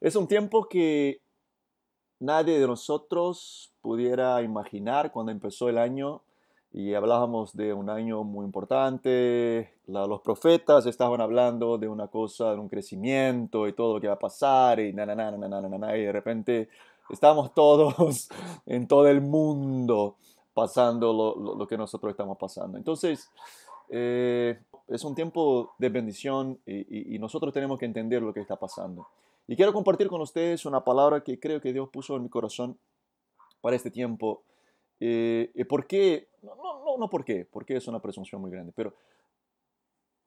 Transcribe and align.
Es 0.00 0.16
un 0.16 0.26
tiempo 0.26 0.66
que 0.66 1.20
nadie 2.20 2.58
de 2.58 2.66
nosotros 2.66 3.70
pudiera 3.82 4.40
imaginar 4.40 5.12
cuando 5.12 5.30
empezó 5.30 5.68
el 5.68 5.76
año 5.76 6.22
y 6.72 6.94
hablábamos 6.94 7.54
de 7.54 7.74
un 7.74 7.90
año 7.90 8.24
muy 8.24 8.46
importante. 8.46 9.74
los 9.86 10.20
profetas 10.22 10.86
estaban 10.86 11.20
hablando 11.20 11.76
de 11.76 11.86
una 11.86 12.08
cosa, 12.08 12.52
de 12.52 12.58
un 12.58 12.70
crecimiento 12.70 13.68
y 13.68 13.74
todo 13.74 13.94
lo 13.94 14.00
que 14.00 14.06
va 14.06 14.14
a 14.14 14.18
pasar 14.18 14.80
y 14.80 14.94
na, 14.94 15.04
na, 15.04 15.14
na, 15.14 15.32
na, 15.32 15.48
na, 15.48 15.60
na, 15.60 15.78
na, 15.78 15.88
de 15.88 16.12
repente 16.12 16.70
estamos 17.10 17.52
todos 17.54 18.30
en 18.64 18.88
todo 18.88 19.06
el 19.06 19.20
mundo 19.20 20.16
pasando 20.54 21.12
lo, 21.12 21.66
que 21.66 21.76
nosotros 21.76 22.10
estamos 22.12 22.38
pasando. 22.38 22.78
Entonces, 22.78 23.30
eh, 23.90 24.58
es 24.88 25.04
un 25.04 25.14
tiempo 25.14 25.74
de 25.78 25.90
bendición 25.90 26.58
y, 26.64 27.18
nosotros 27.18 27.52
tenemos 27.52 27.78
que 27.78 27.84
entender 27.84 28.22
lo 28.22 28.32
que 28.32 28.40
está 28.40 28.56
pasando. 28.56 29.06
Y 29.50 29.56
quiero 29.56 29.72
compartir 29.72 30.06
con 30.06 30.20
ustedes 30.20 30.64
una 30.64 30.84
palabra 30.84 31.24
que 31.24 31.40
creo 31.40 31.60
que 31.60 31.72
Dios 31.72 31.88
puso 31.88 32.14
en 32.14 32.22
mi 32.22 32.28
corazón 32.28 32.78
para 33.60 33.74
este 33.74 33.90
tiempo. 33.90 34.44
Eh, 35.00 35.50
¿Por 35.68 35.88
qué? 35.88 36.28
No, 36.40 36.54
no, 36.54 36.96
no 36.96 37.10
por 37.10 37.24
qué, 37.24 37.48
porque 37.50 37.74
es 37.74 37.88
una 37.88 38.00
presunción 38.00 38.40
muy 38.40 38.52
grande, 38.52 38.72
pero 38.76 38.94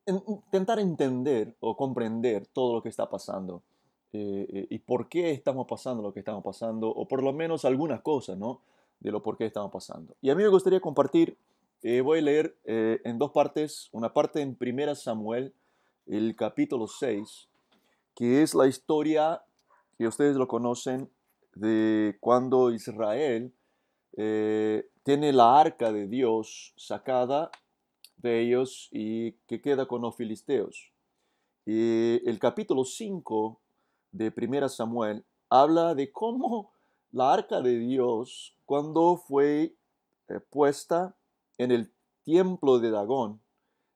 intentar 0.05 0.77
entender 0.79 1.55
o 1.61 1.77
comprender 1.77 2.47
todo 2.47 2.73
lo 2.73 2.83
que 2.83 2.89
está 2.89 3.09
pasando 3.09 3.63
eh, 4.11 4.45
eh, 4.51 4.67
y 4.69 4.79
por 4.79 5.07
qué 5.07 5.31
estamos 5.31 5.67
pasando 5.69 6.03
lo 6.03 6.11
que 6.11 6.19
estamos 6.19 6.43
pasando, 6.43 6.89
o 6.89 7.07
por 7.07 7.23
lo 7.23 7.31
menos 7.31 7.63
algunas 7.63 8.01
cosas, 8.01 8.37
¿no? 8.37 8.59
De 8.99 9.09
lo 9.09 9.23
por 9.23 9.37
qué 9.37 9.45
estamos 9.45 9.71
pasando. 9.71 10.17
Y 10.21 10.31
a 10.31 10.35
mí 10.35 10.43
me 10.43 10.49
gustaría 10.49 10.81
compartir, 10.81 11.37
eh, 11.81 12.01
voy 12.01 12.19
a 12.19 12.23
leer 12.23 12.57
en 12.65 13.17
dos 13.17 13.31
partes, 13.31 13.87
una 13.93 14.13
parte 14.13 14.41
en 14.41 14.57
1 14.59 14.95
Samuel, 14.95 15.53
el 16.07 16.35
capítulo 16.35 16.87
6, 16.87 17.47
que 18.15 18.41
es 18.43 18.53
la 18.53 18.67
historia, 18.67 19.43
que 19.97 20.07
ustedes 20.07 20.35
lo 20.35 20.47
conocen, 20.47 21.09
de 21.55 22.17
cuando 22.19 22.71
Israel 22.71 23.53
tiene 25.03 25.33
la 25.33 25.59
arca 25.59 25.91
de 25.91 26.07
Dios 26.07 26.73
sacada 26.77 27.51
de 28.17 28.41
ellos 28.41 28.87
y 28.91 29.33
que 29.47 29.61
queda 29.61 29.87
con 29.87 30.01
los 30.01 30.15
filisteos. 30.15 30.91
Y 31.65 32.27
el 32.27 32.39
capítulo 32.39 32.85
5 32.85 33.59
de 34.11 34.31
Primera 34.31 34.69
Samuel 34.69 35.25
habla 35.49 35.93
de 35.93 36.11
cómo 36.11 36.73
la 37.11 37.33
arca 37.33 37.61
de 37.61 37.77
Dios, 37.77 38.57
cuando 38.65 39.17
fue 39.17 39.75
eh, 40.29 40.39
puesta 40.49 41.15
en 41.57 41.71
el 41.71 41.93
templo 42.25 42.79
de 42.79 42.91
Dagón, 42.91 43.41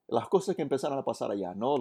las 0.08 0.28
cosas 0.30 0.56
que 0.56 0.62
empezaron 0.62 0.98
a 0.98 1.04
pasar 1.04 1.32
allá, 1.32 1.54
¿no? 1.54 1.76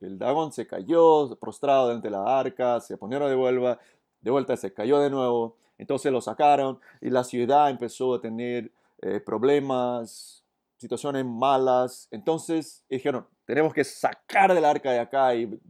el 0.00 0.18
Dagón 0.18 0.52
se 0.52 0.66
cayó, 0.66 1.36
prostrado 1.36 1.88
delante 1.88 2.08
de 2.08 2.12
la 2.12 2.38
arca, 2.38 2.80
se 2.80 2.98
ponieron 2.98 3.28
de 3.28 3.36
vuelta, 3.36 3.78
de 4.20 4.30
vuelta 4.30 4.56
se 4.56 4.72
cayó 4.72 4.98
de 4.98 5.10
nuevo, 5.10 5.56
entonces 5.78 6.10
lo 6.10 6.20
sacaron 6.20 6.80
y 7.00 7.10
la 7.10 7.22
ciudad 7.22 7.70
empezó 7.70 8.14
a 8.14 8.20
tener 8.20 8.72
eh, 9.02 9.20
problemas, 9.20 10.44
situaciones 10.76 11.24
malas, 11.24 12.08
entonces 12.10 12.84
dijeron, 12.88 13.26
tenemos 13.44 13.72
que 13.72 13.84
sacar 13.84 14.52
del 14.52 14.64
arca 14.64 14.90
de 14.90 14.98
acá 14.98 15.34
y 15.36 15.60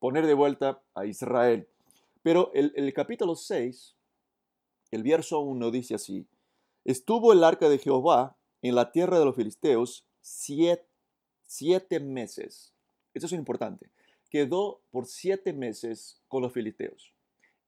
poner 0.00 0.26
de 0.26 0.34
vuelta 0.34 0.82
a 0.94 1.06
Israel. 1.06 1.68
Pero 2.22 2.50
el, 2.52 2.72
el 2.74 2.92
capítulo 2.92 3.36
6, 3.36 3.96
el 4.90 5.02
verso 5.04 5.38
1 5.40 5.70
dice 5.70 5.94
así, 5.94 6.26
estuvo 6.84 7.32
el 7.32 7.44
arca 7.44 7.68
de 7.68 7.78
Jehová 7.78 8.36
en 8.62 8.74
la 8.74 8.90
tierra 8.90 9.20
de 9.20 9.24
los 9.24 9.36
filisteos 9.36 10.04
siete, 10.26 10.84
siete 11.46 12.00
meses. 12.00 12.72
Eso 13.14 13.26
es 13.26 13.32
importante. 13.32 13.88
Quedó 14.30 14.80
por 14.90 15.06
siete 15.06 15.52
meses 15.52 16.20
con 16.28 16.42
los 16.42 16.52
filisteos. 16.52 17.12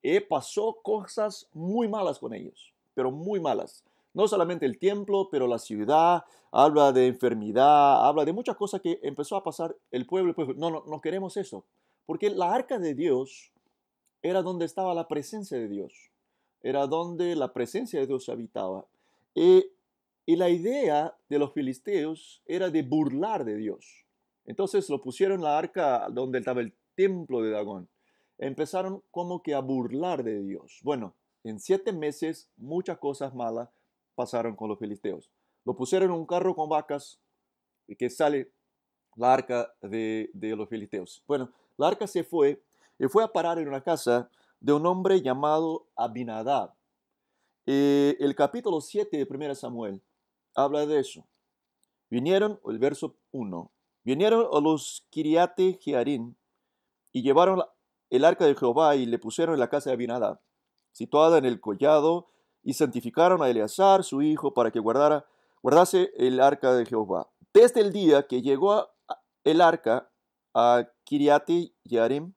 Y 0.03 0.21
pasó 0.21 0.79
cosas 0.83 1.49
muy 1.53 1.89
malas 1.89 2.19
con 2.19 2.35
ellos, 2.35 2.73
pero 2.95 3.11
muy 3.11 3.41
malas. 3.41 3.85
No 4.15 4.29
solamente 4.29 4.67
el 4.67 4.79
templo, 4.79 5.29
pero 5.31 5.47
la 5.47 5.59
ciudad, 5.59 6.25
habla 6.51 6.93
de 6.93 7.07
enfermedad, 7.07 8.07
habla 8.07 8.25
de 8.25 8.33
muchas 8.33 8.57
cosas 8.57 8.81
que 8.81 8.99
empezó 9.03 9.37
a 9.37 9.45
pasar 9.45 9.77
el 9.91 10.07
pueblo. 10.07 10.35
No, 10.57 10.71
no, 10.71 10.85
no 10.87 11.01
queremos 11.01 11.37
eso. 11.37 11.65
Porque 12.07 12.31
la 12.31 12.53
arca 12.53 12.79
de 12.79 12.95
Dios 12.95 13.53
era 14.23 14.43
donde 14.43 14.65
estaba 14.65 14.95
la 14.95 15.09
presencia 15.09 15.59
de 15.59 15.69
Dios, 15.69 15.93
era 16.63 16.87
donde 16.87 17.37
la 17.37 17.53
presencia 17.53 18.01
de 18.01 18.07
Dios 18.07 18.29
habitaba. 18.29 18.87
Y, 19.35 19.67
la 20.37 20.51
idea 20.51 21.17
de 21.29 21.39
los 21.39 21.53
filisteos 21.55 22.43
era 22.45 22.69
de 22.69 22.83
burlar 22.83 23.45
de 23.45 23.57
Dios. 23.57 24.05
Entonces 24.45 24.89
lo 24.91 25.01
pusieron 25.01 25.39
en 25.39 25.45
la 25.45 25.59
arca 25.59 26.09
donde 26.11 26.39
estaba 26.39 26.61
el 26.61 26.75
templo 26.95 27.43
de 27.43 27.51
Dagón. 27.51 27.89
Empezaron 28.37 29.03
como 29.11 29.43
que 29.43 29.55
a 29.55 29.61
burlar 29.61 30.23
de 30.23 30.43
Dios. 30.43 30.81
Bueno, 30.83 31.15
en 31.45 31.59
siete 31.59 31.93
meses 31.93 32.51
muchas 32.57 32.99
cosas 32.99 33.35
malas 33.35 33.71
pasaron 34.15 34.55
con 34.55 34.69
los 34.69 34.79
filisteos. 34.79 35.31
Lo 35.65 35.77
pusieron 35.77 36.11
en 36.11 36.17
un 36.17 36.27
carro 36.27 36.55
con 36.55 36.69
vacas 36.69 37.21
y 37.87 37.97
que 37.97 38.11
sale 38.11 38.53
la 39.17 39.33
arca 39.33 39.75
de, 39.81 40.31
de 40.35 40.57
los 40.57 40.69
filisteos. 40.69 41.25
Bueno, 41.27 41.51
la 41.77 41.89
arca 41.89 42.07
se 42.07 42.23
fue 42.23 42.63
y 42.99 43.07
fue 43.07 43.25
a 43.25 43.33
parar 43.33 43.59
en 43.59 43.69
una 43.69 43.83
casa 43.83 44.31
de 44.61 44.73
un 44.73 44.85
hombre 44.87 45.23
llamado 45.23 45.87
Abinadab. 45.97 46.75
Eh, 47.67 48.17
el 48.19 48.35
capítulo 48.35 48.81
7 48.81 49.17
de 49.17 49.27
1 49.29 49.55
Samuel 49.55 50.03
habla 50.59 50.87
de 50.87 50.99
eso. 50.99 51.27
Vinieron, 52.11 52.61
el 52.67 52.79
verso 52.79 53.17
1, 53.31 53.73
vinieron 54.03 54.49
a 54.53 54.61
los 54.61 55.07
Kiriate 55.11 55.79
Jearim 55.81 56.35
y 57.13 57.23
llevaron 57.23 57.63
el 58.11 58.25
arca 58.25 58.45
de 58.45 58.55
Jehová 58.55 58.97
y 58.97 59.07
le 59.07 59.19
pusieron 59.19 59.55
en 59.55 59.61
la 59.61 59.69
casa 59.69 59.91
de 59.91 59.95
Abinadab, 59.95 60.41
situada 60.93 61.39
en 61.39 61.45
el 61.45 61.61
collado, 61.61 62.31
y 62.63 62.75
santificaron 62.75 63.41
a 63.41 63.49
Eleazar, 63.49 64.03
su 64.03 64.21
hijo, 64.21 64.53
para 64.53 64.71
que 64.71 64.81
guardara, 64.81 65.27
guardase 65.63 66.11
el 66.17 66.41
arca 66.41 66.75
de 66.75 66.87
Jehová. 66.87 67.31
Desde 67.55 67.81
el 67.81 67.93
día 67.93 68.27
que 68.27 68.43
llegó 68.43 68.89
el 69.45 69.61
arca 69.61 70.11
a 70.55 70.89
Kiriati 71.05 71.75
Yarim 71.85 72.35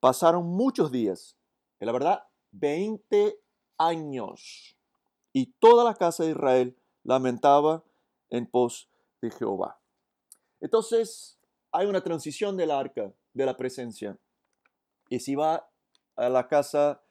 pasaron 0.00 0.46
muchos 0.46 0.90
días, 0.90 1.36
en 1.78 1.86
la 1.86 1.92
verdad, 1.92 2.24
20 2.52 3.38
años. 3.78 4.76
Y 5.32 5.52
toda 5.58 5.84
la 5.84 5.94
casa 5.94 6.24
de 6.24 6.30
Israel 6.30 6.79
lamentaba 7.04 7.84
en 8.30 8.46
pos 8.46 8.88
de 9.20 9.30
Jehová. 9.30 9.80
Entonces, 10.60 11.38
hay 11.72 11.86
una 11.86 12.02
transición 12.02 12.56
del 12.56 12.70
arca, 12.70 13.12
de 13.32 13.46
la 13.46 13.56
presencia. 13.56 14.18
Y 15.08 15.20
si 15.20 15.34
va 15.34 15.68
a 16.16 16.28
la 16.28 16.48
casa 16.48 17.02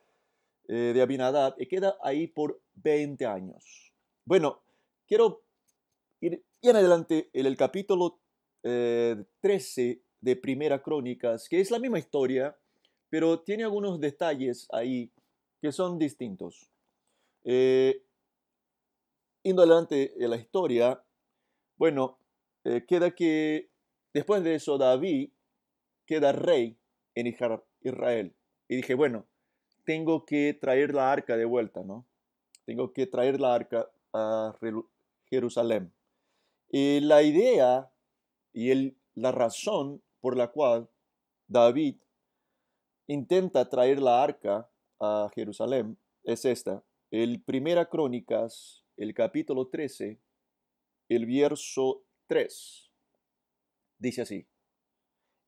eh, 0.67 0.91
de 0.93 1.01
Abinadab 1.01 1.55
y 1.57 1.67
queda 1.67 1.97
ahí 2.01 2.27
por 2.27 2.61
20 2.75 3.25
años. 3.25 3.93
Bueno, 4.25 4.61
quiero 5.07 5.43
ir, 6.21 6.45
en 6.61 6.75
adelante 6.75 7.29
en 7.33 7.45
el 7.45 7.57
capítulo 7.57 8.19
13 8.61 9.89
eh, 9.89 10.03
de 10.21 10.35
Primera 10.35 10.83
Crónicas, 10.83 11.47
que 11.49 11.59
es 11.59 11.71
la 11.71 11.79
misma 11.79 11.97
historia, 11.97 12.55
pero 13.09 13.41
tiene 13.41 13.63
algunos 13.63 13.99
detalles 13.99 14.67
ahí 14.71 15.11
que 15.61 15.71
son 15.71 15.97
distintos. 15.97 16.69
Eh, 17.43 18.05
yendo 19.43 19.61
adelante 19.61 20.13
en 20.23 20.29
la 20.29 20.37
historia, 20.37 21.03
bueno, 21.77 22.19
eh, 22.63 22.85
queda 22.87 23.11
que 23.11 23.69
después 24.13 24.43
de 24.43 24.55
eso 24.55 24.77
David 24.77 25.31
queda 26.05 26.31
rey 26.31 26.77
en 27.15 27.27
Israel. 27.27 28.35
Y 28.67 28.75
dije, 28.75 28.95
bueno, 28.95 29.25
tengo 29.85 30.25
que 30.25 30.53
traer 30.53 30.93
la 30.93 31.11
arca 31.11 31.37
de 31.37 31.45
vuelta, 31.45 31.83
¿no? 31.83 32.05
Tengo 32.65 32.93
que 32.93 33.07
traer 33.07 33.39
la 33.39 33.55
arca 33.55 33.89
a 34.13 34.55
Jerusalén. 35.29 35.93
Y 36.69 36.99
la 36.99 37.23
idea 37.23 37.91
y 38.53 38.71
el, 38.71 38.97
la 39.15 39.31
razón 39.31 40.01
por 40.19 40.37
la 40.37 40.49
cual 40.49 40.89
David 41.47 41.97
intenta 43.07 43.69
traer 43.69 44.01
la 44.01 44.21
arca 44.21 44.69
a 44.99 45.29
Jerusalén 45.33 45.97
es 46.23 46.45
esta. 46.45 46.83
El 47.09 47.41
Primera 47.41 47.85
Crónicas, 47.85 48.83
el 48.99 49.13
capítulo 49.13 49.67
13, 49.67 50.19
el 51.07 51.25
verso 51.25 52.03
3, 52.27 52.91
dice 53.97 54.21
así. 54.21 54.45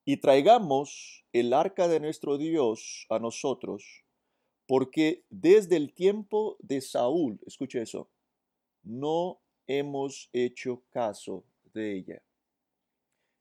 Y 0.05 0.17
traigamos 0.17 1.25
el 1.33 1.51
arca 1.53 1.89
de 1.89 1.99
nuestro 1.99 2.37
Dios 2.37 3.05
a 3.09 3.19
nosotros, 3.19 4.05
porque 4.67 5.25
desde 5.29 5.75
el 5.75 5.93
tiempo 5.93 6.55
de 6.59 6.79
Saúl, 6.79 7.41
escuche 7.45 7.81
eso, 7.81 8.09
no 8.83 9.41
hemos 9.67 10.29
hecho 10.31 10.83
caso 10.89 11.43
de 11.73 11.97
ella. 11.97 12.23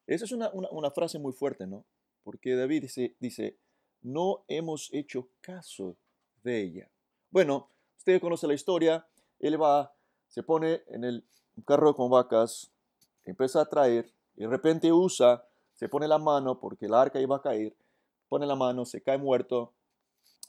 Esa 0.08 0.24
es 0.24 0.32
una, 0.32 0.90
frase 0.90 1.20
muy 1.20 1.32
fuerte, 1.32 1.68
¿no? 1.68 1.86
Porque 2.24 2.56
David 2.56 2.82
dice, 2.82 3.14
dice, 3.20 3.58
no 4.02 4.44
hemos 4.48 4.92
hecho 4.92 5.30
caso 5.40 5.96
de 6.42 6.62
ella. 6.62 6.90
Bueno, 7.30 7.70
usted 7.96 8.20
conoce 8.20 8.48
la 8.48 8.54
historia, 8.54 9.06
él 9.38 9.60
va, 9.60 9.94
se 10.30 10.42
pone 10.42 10.82
en 10.86 11.04
el 11.04 11.24
carro 11.66 11.94
con 11.94 12.10
vacas, 12.10 12.72
empieza 13.24 13.60
a 13.60 13.68
traer, 13.68 14.10
y 14.36 14.42
de 14.42 14.48
repente 14.48 14.92
usa, 14.92 15.44
se 15.74 15.88
pone 15.88 16.08
la 16.08 16.18
mano 16.18 16.58
porque 16.58 16.86
el 16.86 16.94
arca 16.94 17.20
iba 17.20 17.36
a 17.36 17.42
caer, 17.42 17.76
pone 18.28 18.46
la 18.46 18.54
mano, 18.54 18.86
se 18.86 19.02
cae 19.02 19.18
muerto, 19.18 19.74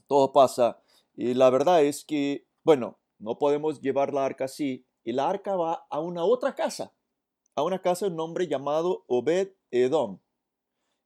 todo 0.07 0.31
pasa. 0.31 0.81
Y 1.15 1.33
la 1.33 1.49
verdad 1.49 1.83
es 1.83 2.05
que, 2.05 2.47
bueno, 2.63 2.99
no 3.17 3.37
podemos 3.37 3.81
llevar 3.81 4.13
la 4.13 4.25
arca 4.25 4.45
así. 4.45 4.85
Y 5.03 5.13
la 5.13 5.29
arca 5.29 5.55
va 5.55 5.85
a 5.89 5.99
una 5.99 6.23
otra 6.23 6.53
casa, 6.53 6.93
a 7.55 7.63
una 7.63 7.81
casa 7.81 8.05
de 8.05 8.11
un 8.11 8.17
nombre 8.17 8.47
llamado 8.47 9.03
Obed 9.07 9.53
Edom. 9.71 10.19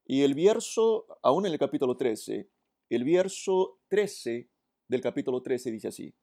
Y 0.05 0.23
el 0.23 0.33
verso, 0.35 1.05
aún 1.21 1.45
en 1.45 1.53
el 1.53 1.59
capítulo 1.59 1.95
13, 1.95 2.49
el 2.89 3.03
verso 3.03 3.79
13 3.87 4.49
del 4.87 5.01
capítulo 5.01 5.41
13 5.41 5.71
dice 5.71 5.87
así. 5.87 6.13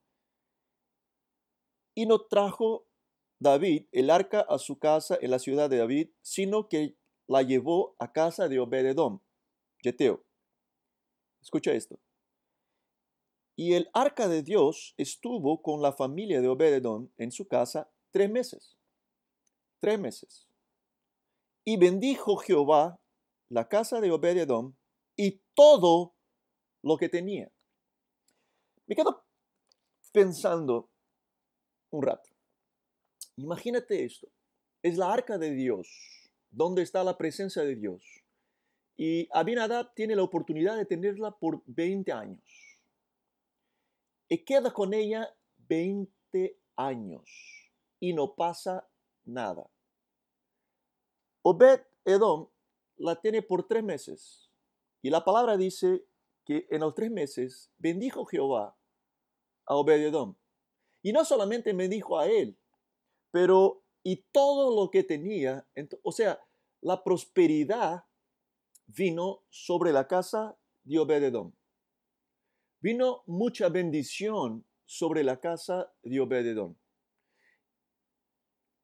Y 1.95 2.05
no 2.05 2.21
trajo 2.21 2.87
David 3.39 3.87
el 3.91 4.09
arca 4.09 4.41
a 4.41 4.57
su 4.57 4.79
casa 4.79 5.17
en 5.21 5.31
la 5.31 5.39
ciudad 5.39 5.69
de 5.69 5.77
David, 5.77 6.09
sino 6.21 6.69
que 6.69 6.97
la 7.27 7.41
llevó 7.41 7.95
a 7.99 8.11
casa 8.11 8.47
de 8.47 8.59
Obededom, 8.59 9.19
Geteo. 9.79 10.23
Escucha 11.41 11.73
esto. 11.73 11.99
Y 13.55 13.73
el 13.73 13.89
arca 13.93 14.27
de 14.27 14.41
Dios 14.41 14.95
estuvo 14.97 15.61
con 15.61 15.81
la 15.81 15.93
familia 15.93 16.41
de 16.41 16.47
Obededom 16.47 17.09
en 17.17 17.31
su 17.31 17.47
casa 17.47 17.91
tres 18.11 18.29
meses. 18.29 18.77
Tres 19.79 19.99
meses. 19.99 20.47
Y 21.65 21.77
bendijo 21.77 22.37
Jehová 22.37 22.99
la 23.49 23.67
casa 23.67 24.01
de 24.01 24.11
Obededom 24.11 24.73
y 25.15 25.41
todo 25.53 26.15
lo 26.81 26.97
que 26.97 27.09
tenía. 27.09 27.51
Me 28.87 28.95
quedo 28.95 29.23
pensando 30.11 30.89
un 31.93 32.03
rato. 32.03 32.29
Imagínate 33.37 34.03
esto. 34.03 34.27
Es 34.81 34.97
la 34.97 35.13
arca 35.13 35.37
de 35.37 35.51
Dios, 35.51 35.87
donde 36.51 36.81
está 36.81 37.03
la 37.03 37.17
presencia 37.17 37.63
de 37.63 37.75
Dios. 37.75 38.03
Y 38.97 39.29
Abinadab 39.31 39.93
tiene 39.93 40.15
la 40.15 40.23
oportunidad 40.23 40.75
de 40.75 40.85
tenerla 40.85 41.31
por 41.31 41.63
20 41.67 42.11
años. 42.11 42.77
Y 44.27 44.39
queda 44.39 44.73
con 44.73 44.93
ella 44.93 45.35
20 45.69 46.59
años. 46.75 47.69
Y 47.99 48.13
no 48.13 48.35
pasa 48.35 48.87
nada. 49.23 49.69
Obed 51.43 51.81
Edom 52.05 52.49
la 52.97 53.19
tiene 53.21 53.41
por 53.41 53.67
tres 53.67 53.83
meses. 53.83 54.49
Y 55.01 55.09
la 55.09 55.23
palabra 55.23 55.57
dice 55.57 56.05
que 56.45 56.67
en 56.69 56.81
los 56.81 56.95
tres 56.95 57.11
meses 57.11 57.71
bendijo 57.77 58.25
Jehová 58.25 58.75
a 59.65 59.75
Obed 59.75 60.07
Edom. 60.07 60.35
Y 61.03 61.11
no 61.11 61.23
solamente 61.25 61.73
bendijo 61.73 62.17
a 62.17 62.27
él, 62.27 62.57
pero 63.29 63.83
y 64.03 64.17
todo 64.31 64.75
lo 64.75 64.89
que 64.89 65.03
tenía, 65.03 65.67
o 66.01 66.11
sea, 66.11 66.41
la 66.81 67.03
prosperidad 67.03 68.05
vino 68.87 69.43
sobre 69.49 69.91
la 69.91 70.07
casa 70.07 70.57
de 70.83 70.99
Obededom. 70.99 71.53
Vino 72.79 73.23
mucha 73.27 73.69
bendición 73.69 74.65
sobre 74.85 75.23
la 75.23 75.39
casa 75.39 75.93
de 76.03 76.19
Obededom. 76.19 76.75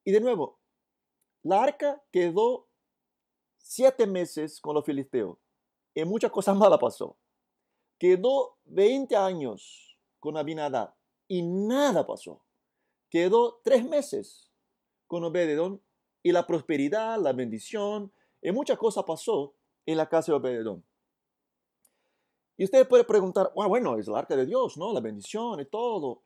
Y 0.05 0.11
de 0.11 0.21
nuevo, 0.21 0.59
la 1.43 1.63
arca 1.63 2.01
quedó 2.11 2.69
siete 3.57 4.07
meses 4.07 4.59
con 4.59 4.75
los 4.75 4.85
filisteos 4.85 5.37
y 5.93 6.03
muchas 6.05 6.31
cosas 6.31 6.55
malas 6.57 6.79
pasó. 6.79 7.17
Quedó 7.97 8.57
20 8.65 9.15
años 9.15 9.97
con 10.19 10.37
Abinadab 10.37 10.98
y 11.29 11.41
nada 11.41 12.05
pasó 12.05 12.43
quedó 13.09 13.59
tres 13.63 13.85
meses 13.85 14.51
con 15.07 15.23
Obededón 15.23 15.81
y 16.23 16.31
la 16.31 16.45
prosperidad, 16.45 17.19
la 17.19 17.33
bendición 17.33 18.13
y 18.41 18.51
muchas 18.51 18.77
cosas 18.77 19.03
pasó 19.05 19.55
en 19.85 19.97
la 19.97 20.07
casa 20.07 20.31
de 20.31 20.37
Obededón. 20.37 20.85
Y 22.57 22.65
usted 22.65 22.87
puede 22.87 23.05
preguntar, 23.05 23.51
ah, 23.57 23.67
bueno, 23.67 23.97
es 23.97 24.07
el 24.07 24.15
arca 24.15 24.35
de 24.35 24.45
Dios, 24.45 24.77
¿no? 24.77 24.93
La 24.93 24.99
bendición 24.99 25.59
y 25.61 25.65
todo. 25.65 26.23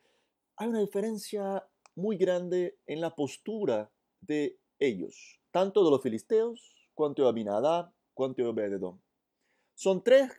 Hay 0.58 0.68
una 0.68 0.80
diferencia 0.80 1.66
muy 1.96 2.18
grande 2.18 2.80
en 2.88 3.02
la 3.02 3.16
postura 3.16 3.92
de 4.20 4.60
ellos, 4.80 5.40
tanto 5.52 5.84
de 5.84 5.92
los 5.92 6.02
filisteos, 6.02 6.90
cuanto 6.96 7.24
de 7.24 7.30
Abinadab, 7.30 7.92
cuanto 8.14 8.42
de 8.42 8.50
Obededón. 8.50 9.02
Son 9.76 10.04
tres 10.04 10.32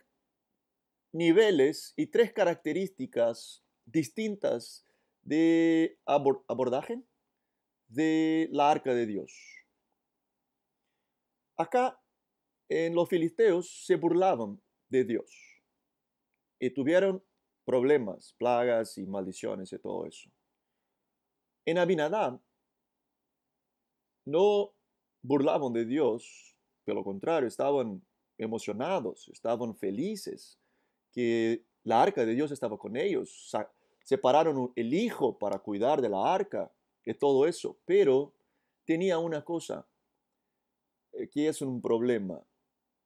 niveles 1.13 1.93
y 1.95 2.07
tres 2.07 2.33
características 2.33 3.64
distintas 3.85 4.85
de 5.21 5.97
abordaje 6.05 7.01
de 7.87 8.47
la 8.51 8.71
arca 8.71 8.93
de 8.93 9.05
Dios. 9.05 9.33
Acá 11.57 11.99
en 12.69 12.95
los 12.95 13.07
filisteos 13.07 13.85
se 13.85 13.95
burlaban 13.95 14.61
de 14.89 15.03
Dios 15.03 15.31
y 16.59 16.69
tuvieron 16.69 17.23
problemas, 17.63 18.33
plagas 18.37 18.97
y 18.97 19.05
maldiciones 19.05 19.71
y 19.71 19.79
todo 19.79 20.05
eso. 20.05 20.29
En 21.65 21.77
Abinadab 21.77 22.39
no 24.25 24.73
burlaban 25.21 25.73
de 25.73 25.85
Dios, 25.85 26.55
pero 26.83 26.99
lo 26.99 27.03
contrario, 27.03 27.47
estaban 27.47 28.05
emocionados, 28.37 29.27
estaban 29.29 29.75
felices 29.75 30.59
que 31.11 31.65
la 31.83 32.01
arca 32.01 32.25
de 32.25 32.35
Dios 32.35 32.51
estaba 32.51 32.77
con 32.77 32.95
ellos, 32.97 33.49
separaron 34.05 34.71
el 34.75 34.93
hijo 34.93 35.37
para 35.37 35.59
cuidar 35.59 36.01
de 36.01 36.09
la 36.09 36.33
arca, 36.33 36.71
y 37.05 37.13
todo 37.13 37.45
eso, 37.45 37.77
pero 37.85 38.33
tenía 38.85 39.19
una 39.19 39.43
cosa 39.43 39.87
eh, 41.13 41.29
que 41.29 41.47
es 41.47 41.61
un 41.61 41.81
problema, 41.81 42.43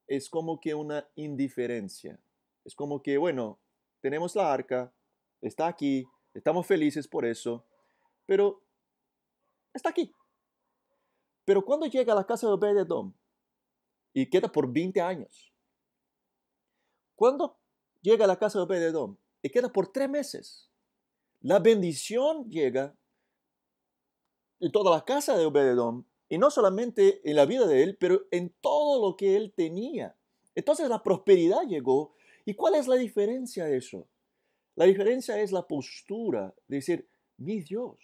es 0.07 0.29
como 0.29 0.59
que 0.59 0.73
una 0.73 1.07
indiferencia, 1.15 2.19
es 2.63 2.75
como 2.75 3.01
que, 3.01 3.17
bueno, 3.17 3.59
tenemos 4.01 4.35
la 4.35 4.51
arca, 4.51 4.93
está 5.41 5.67
aquí, 5.67 6.07
estamos 6.33 6.65
felices 6.65 7.07
por 7.07 7.25
eso, 7.25 7.65
pero 8.25 8.63
está 9.73 9.89
aquí. 9.89 10.13
Pero 11.45 11.65
cuando 11.65 11.87
llega 11.87 12.13
a 12.13 12.15
la 12.15 12.25
casa 12.25 12.47
de 12.47 12.53
Obededom 12.53 13.13
y 14.13 14.29
queda 14.29 14.51
por 14.51 14.71
20 14.71 15.01
años, 15.01 15.53
cuando 17.15 17.57
llega 18.01 18.25
a 18.25 18.27
la 18.27 18.37
casa 18.37 18.59
de 18.59 18.65
Obededom 18.65 19.17
y 19.41 19.49
queda 19.49 19.71
por 19.71 19.91
tres 19.91 20.09
meses, 20.09 20.68
la 21.41 21.59
bendición 21.59 22.49
llega 22.49 22.95
en 24.59 24.71
toda 24.71 24.91
la 24.95 25.05
casa 25.05 25.37
de 25.37 25.45
Obededón, 25.45 26.05
y 26.29 26.37
no 26.37 26.51
solamente 26.51 27.27
en 27.27 27.35
la 27.35 27.45
vida 27.45 27.65
de 27.65 27.81
él, 27.81 27.97
pero 27.99 28.21
en 28.29 28.53
todo 28.61 29.09
lo 29.09 29.17
que 29.17 29.35
él 29.35 29.51
tenía. 29.55 30.15
Entonces 30.53 30.87
la 30.87 31.01
prosperidad 31.01 31.63
llegó. 31.67 32.13
¿Y 32.45 32.53
cuál 32.53 32.75
es 32.75 32.87
la 32.87 32.95
diferencia 32.95 33.65
de 33.65 33.77
eso? 33.77 34.07
La 34.75 34.85
diferencia 34.85 35.39
es 35.41 35.51
la 35.51 35.67
postura 35.67 36.53
de 36.67 36.77
decir, 36.77 37.09
mi 37.37 37.61
Dios, 37.61 37.97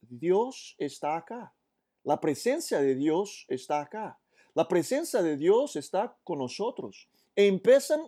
Dios 0.00 0.76
está 0.78 1.16
acá. 1.16 1.54
La 2.04 2.20
presencia 2.20 2.80
de 2.80 2.94
Dios 2.94 3.44
está 3.48 3.80
acá. 3.80 4.18
La 4.54 4.68
presencia 4.68 5.20
de 5.22 5.36
Dios 5.36 5.76
está 5.76 6.16
con 6.22 6.38
nosotros. 6.38 7.08
E 7.34 7.46
empiezan 7.46 8.00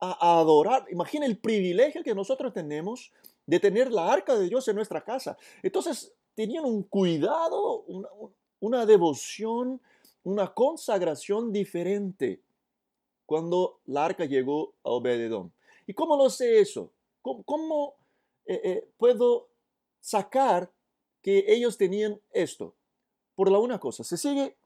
a 0.00 0.38
adorar. 0.38 0.86
Imagina 0.90 1.26
el 1.26 1.38
privilegio 1.38 2.02
que 2.02 2.14
nosotros 2.14 2.52
tenemos 2.52 3.12
de 3.48 3.58
tener 3.58 3.90
la 3.90 4.12
arca 4.12 4.36
de 4.36 4.46
Dios 4.46 4.68
en 4.68 4.76
nuestra 4.76 5.02
casa. 5.02 5.38
Entonces 5.62 6.12
tenían 6.34 6.66
un 6.66 6.82
cuidado, 6.82 7.86
una, 8.60 8.84
devoción, 8.84 9.80
una 10.22 10.52
consagración 10.52 11.50
diferente 11.50 12.42
cuando 13.24 13.80
la 13.86 14.04
arca 14.04 14.26
llegó 14.26 14.74
a 14.84 14.90
Obededón. 14.90 15.50
¿Y 15.86 15.94
cómo 15.94 16.18
lo 16.18 16.28
sé 16.28 16.60
eso? 16.60 16.92
¿Cómo, 17.22 17.94
eh, 18.44 18.60
eh, 18.62 18.88
puedo 18.98 19.48
sacar 19.98 20.70
que 21.22 21.46
ellos 21.48 21.78
tenían 21.78 22.20
esto? 22.32 22.74
Por 23.34 23.50
la 23.50 23.60
una 23.60 23.80
cosa, 23.80 24.04
se 24.04 24.18
sigue 24.18 24.58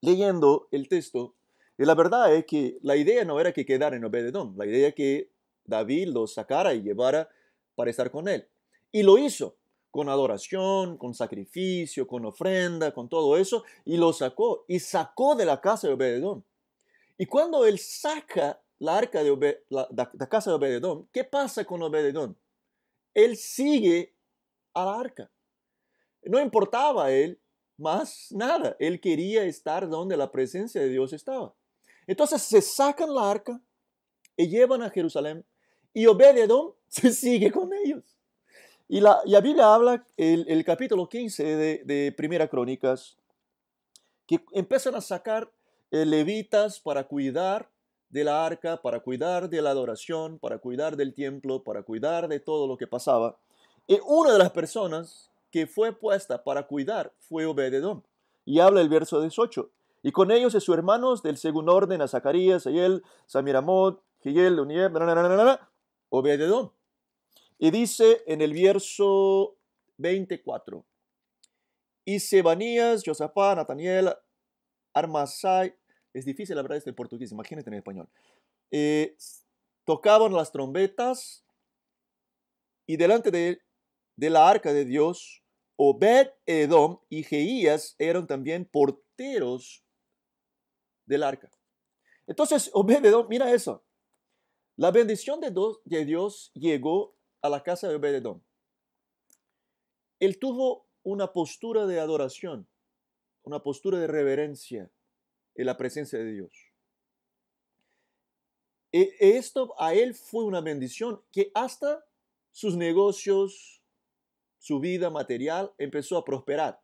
leyendo 0.00 0.66
el 0.72 0.88
texto 0.88 1.36
y 1.78 1.84
la 1.84 1.94
verdad 1.94 2.34
es 2.34 2.44
que 2.44 2.76
la 2.82 2.96
idea 2.96 3.24
no 3.24 3.38
era 3.38 3.52
que 3.52 3.64
quedara 3.64 3.94
en 3.94 4.04
Obededón, 4.04 4.54
la 4.56 4.66
idea 4.66 4.88
es 4.88 4.94
que 4.96 5.30
David 5.64 6.08
lo 6.08 6.26
sacara 6.26 6.74
y 6.74 6.82
llevara 6.82 7.28
para 7.80 7.90
estar 7.90 8.10
con 8.10 8.28
Él. 8.28 8.46
Y 8.92 9.02
lo 9.02 9.16
hizo 9.16 9.56
con 9.90 10.10
adoración, 10.10 10.98
con 10.98 11.14
sacrificio, 11.14 12.06
con 12.06 12.26
ofrenda, 12.26 12.92
con 12.92 13.08
todo 13.08 13.38
eso, 13.38 13.64
y 13.86 13.96
lo 13.96 14.12
sacó, 14.12 14.66
y 14.68 14.80
sacó 14.80 15.34
de 15.34 15.46
la 15.46 15.62
casa 15.62 15.88
de 15.88 15.94
Obededón. 15.94 16.44
Y 17.16 17.24
cuando 17.24 17.64
él 17.64 17.78
saca 17.78 18.60
la 18.78 18.98
arca 18.98 19.24
de 19.24 19.64
la, 19.70 19.88
casa 20.28 20.50
de 20.50 20.56
Obededón, 20.56 21.08
¿qué 21.10 21.24
pasa 21.24 21.64
con 21.64 21.80
Obededón? 21.82 22.36
Él 23.14 23.38
sigue 23.38 24.14
a 24.74 24.84
la 24.84 25.00
arca. 25.00 25.30
No 26.24 26.38
importaba 26.38 27.06
a 27.06 27.12
él 27.12 27.40
más 27.78 28.26
nada, 28.30 28.76
él 28.78 29.00
quería 29.00 29.44
estar 29.44 29.88
donde 29.88 30.18
la 30.18 30.30
presencia 30.30 30.82
de 30.82 30.90
Dios 30.90 31.14
estaba. 31.14 31.54
Entonces 32.06 32.42
se 32.42 32.60
sacan 32.60 33.14
la 33.14 33.30
arca 33.30 33.58
y 34.36 34.48
llevan 34.48 34.82
a 34.82 34.90
Jerusalén 34.90 35.46
y 35.94 36.06
Obededón 36.06 36.72
se 36.88 37.12
sigue 37.12 37.50
con 37.50 37.70
ellos. 37.72 38.04
Y 38.88 39.00
la, 39.00 39.22
Biblia 39.40 39.72
habla, 39.72 40.04
el, 40.16 40.44
el 40.48 40.64
capítulo 40.64 41.08
15 41.08 41.44
de, 41.44 41.82
de, 41.84 42.12
Primera 42.12 42.48
Crónicas, 42.48 43.16
que 44.26 44.40
empiezan 44.52 44.96
a 44.96 45.00
sacar 45.00 45.48
eh, 45.92 46.04
levitas 46.04 46.80
para 46.80 47.04
cuidar 47.04 47.68
de 48.08 48.24
la 48.24 48.44
arca, 48.44 48.82
para 48.82 48.98
cuidar 48.98 49.48
de 49.48 49.62
la 49.62 49.70
adoración, 49.70 50.40
para 50.40 50.58
cuidar 50.58 50.96
del 50.96 51.14
templo, 51.14 51.62
para 51.62 51.84
cuidar 51.84 52.26
de 52.26 52.40
todo 52.40 52.66
lo 52.66 52.76
que 52.76 52.88
pasaba. 52.88 53.36
Y 53.86 54.00
una 54.04 54.32
de 54.32 54.38
las 54.38 54.50
personas 54.50 55.30
que 55.50 55.66
fue 55.66 55.92
puesta 55.92 56.42
para 56.42 56.66
cuidar 56.66 57.12
fue 57.20 57.46
Obededón. 57.46 58.04
Y 58.44 58.58
habla 58.58 58.80
el 58.80 58.88
verso 58.88 59.20
18. 59.20 59.70
Y 60.02 60.12
con 60.12 60.30
ellos 60.30 60.54
y 60.54 60.60
sus 60.60 60.74
hermanos 60.74 61.22
del 61.22 61.36
segundo 61.36 61.74
orden 61.74 62.02
a 62.02 62.08
Zacarías, 62.08 62.66
Ayel, 62.66 63.02
Samiramot, 63.26 64.00
Giel, 64.22 64.56
Obededón. 66.10 66.72
Y 67.58 67.70
dice 67.70 68.22
en 68.26 68.40
el 68.40 68.52
verso 68.52 69.56
24, 69.96 70.84
y 72.04 72.18
Sebanías, 72.20 73.02
Josapá, 73.04 73.54
Nataniel, 73.54 74.14
Armasai, 74.94 75.74
es 76.12 76.24
difícil 76.24 76.56
la 76.56 76.62
verdad 76.62 76.78
este 76.78 76.90
en 76.90 76.96
portugués, 76.96 77.30
imagínate 77.32 77.70
en 77.70 77.74
español, 77.74 78.08
eh, 78.70 79.16
tocaban 79.84 80.32
las 80.32 80.50
trompetas 80.50 81.44
y 82.86 82.96
delante 82.96 83.30
de, 83.30 83.60
de 84.16 84.30
la 84.30 84.48
arca 84.48 84.72
de 84.72 84.84
Dios, 84.84 85.42
Obed 85.76 86.30
Edom 86.46 86.98
y 87.08 87.22
Jeías 87.22 87.94
eran 87.98 88.26
también 88.26 88.64
porteros 88.64 89.84
del 91.06 91.22
arca. 91.22 91.50
Entonces, 92.26 92.70
Obed 92.74 93.04
Edom, 93.04 93.26
mira 93.28 93.52
eso. 93.52 93.84
La 94.80 94.90
bendición 94.92 95.40
de, 95.40 96.06
Dios 96.06 96.50
llegó 96.54 97.14
a 97.42 97.50
la 97.50 97.62
casa 97.62 97.86
de 97.86 97.96
Obed 97.96 98.14
Edom. 98.14 98.40
Él 100.18 100.38
tuvo 100.38 100.86
una 101.02 101.34
postura 101.34 101.84
de 101.84 102.00
adoración, 102.00 102.66
una 103.42 103.62
postura 103.62 103.98
de 103.98 104.06
reverencia 104.06 104.90
en 105.54 105.66
la 105.66 105.76
presencia 105.76 106.18
de 106.18 106.32
Dios. 106.32 106.50
E, 108.90 109.14
esto 109.20 109.74
a 109.78 109.92
él 109.92 110.14
fue 110.14 110.44
una 110.44 110.62
bendición 110.62 111.20
que 111.30 111.50
hasta 111.52 112.02
sus 112.50 112.74
negocios, 112.74 113.82
su 114.56 114.80
vida 114.80 115.10
material 115.10 115.74
empezó 115.76 116.16
a 116.16 116.24
prosperar, 116.24 116.80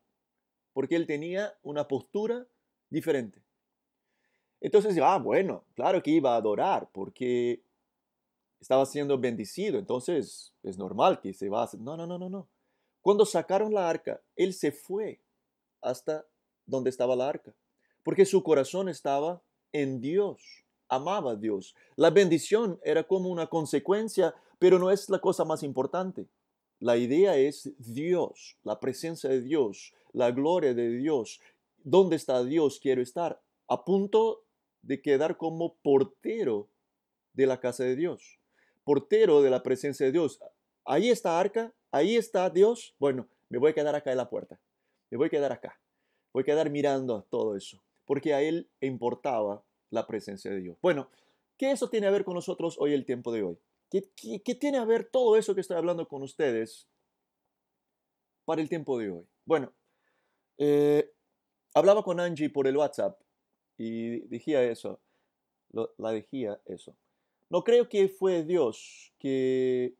porque 0.74 0.96
él 0.96 1.06
tenía 1.06 1.56
una 1.62 1.88
postura 1.88 2.46
diferente. 2.90 3.42
Entonces, 4.60 4.98
ah, 5.02 5.18
bueno, 5.18 5.64
claro 5.74 6.02
que 6.02 6.10
iba 6.10 6.34
a 6.34 6.36
adorar, 6.36 6.90
porque 6.92 7.64
estaba 8.60 8.86
siendo 8.86 9.18
bendecido, 9.18 9.78
entonces 9.78 10.54
es 10.62 10.78
normal 10.78 11.20
que 11.20 11.32
se 11.34 11.48
va. 11.48 11.68
No, 11.78 11.96
no, 11.96 12.06
no, 12.06 12.18
no, 12.18 12.28
no. 12.28 12.48
Cuando 13.00 13.24
sacaron 13.24 13.72
la 13.72 13.88
arca, 13.88 14.20
él 14.34 14.52
se 14.52 14.72
fue 14.72 15.20
hasta 15.80 16.26
donde 16.64 16.90
estaba 16.90 17.14
la 17.14 17.28
arca, 17.28 17.54
porque 18.02 18.24
su 18.24 18.42
corazón 18.42 18.88
estaba 18.88 19.42
en 19.72 20.00
Dios, 20.00 20.64
amaba 20.88 21.32
a 21.32 21.36
Dios. 21.36 21.74
La 21.94 22.10
bendición 22.10 22.80
era 22.82 23.04
como 23.04 23.28
una 23.28 23.46
consecuencia, 23.46 24.34
pero 24.58 24.78
no 24.78 24.90
es 24.90 25.08
la 25.08 25.20
cosa 25.20 25.44
más 25.44 25.62
importante. 25.62 26.26
La 26.80 26.96
idea 26.96 27.36
es 27.36 27.72
Dios, 27.78 28.58
la 28.62 28.80
presencia 28.80 29.30
de 29.30 29.40
Dios, 29.40 29.94
la 30.12 30.30
gloria 30.30 30.74
de 30.74 30.90
Dios. 30.90 31.40
¿Dónde 31.84 32.16
está 32.16 32.42
Dios? 32.44 32.80
Quiero 32.80 33.00
estar 33.00 33.40
a 33.68 33.84
punto 33.84 34.44
de 34.82 35.00
quedar 35.00 35.36
como 35.36 35.76
portero 35.76 36.68
de 37.32 37.46
la 37.46 37.60
casa 37.60 37.84
de 37.84 37.96
Dios, 37.96 38.38
portero 38.86 39.42
de 39.42 39.50
la 39.50 39.64
presencia 39.64 40.06
de 40.06 40.12
Dios. 40.12 40.40
Ahí 40.84 41.10
está 41.10 41.40
arca, 41.40 41.74
ahí 41.90 42.16
está 42.16 42.48
Dios, 42.48 42.94
bueno, 43.00 43.28
me 43.48 43.58
voy 43.58 43.72
a 43.72 43.74
quedar 43.74 43.96
acá 43.96 44.12
en 44.12 44.16
la 44.16 44.30
puerta, 44.30 44.60
me 45.10 45.18
voy 45.18 45.26
a 45.26 45.30
quedar 45.30 45.50
acá, 45.50 45.80
voy 46.32 46.42
a 46.42 46.44
quedar 46.44 46.70
mirando 46.70 47.26
todo 47.28 47.56
eso, 47.56 47.82
porque 48.04 48.32
a 48.32 48.42
él 48.42 48.70
importaba 48.80 49.64
la 49.90 50.06
presencia 50.06 50.52
de 50.52 50.60
Dios. 50.60 50.78
Bueno, 50.80 51.10
¿qué 51.58 51.72
eso 51.72 51.90
tiene 51.90 52.06
a 52.06 52.12
ver 52.12 52.24
con 52.24 52.34
nosotros 52.34 52.76
hoy, 52.78 52.94
el 52.94 53.04
tiempo 53.04 53.32
de 53.32 53.42
hoy? 53.42 53.58
¿Qué, 53.90 54.02
tiene 54.54 54.78
a 54.78 54.84
ver 54.84 55.10
todo 55.10 55.36
eso 55.36 55.56
que 55.56 55.62
estoy 55.62 55.76
hablando 55.76 56.06
con 56.06 56.22
ustedes 56.22 56.88
para 58.44 58.62
el 58.62 58.68
tiempo 58.68 58.98
de 58.98 59.10
hoy? 59.10 59.26
Bueno, 59.44 59.72
eh, 60.58 61.12
hablaba 61.74 62.04
con 62.04 62.20
Angie 62.20 62.50
por 62.50 62.68
el 62.68 62.76
WhatsApp 62.76 63.20
y 63.76 64.20
decía 64.28 64.62
eso, 64.62 65.00
la 65.72 66.12
decía 66.12 66.60
eso. 66.66 66.96
No 67.48 67.62
creo 67.62 67.88
que 67.88 68.08
fue 68.08 68.42
Dios 68.44 69.12
que 69.18 69.94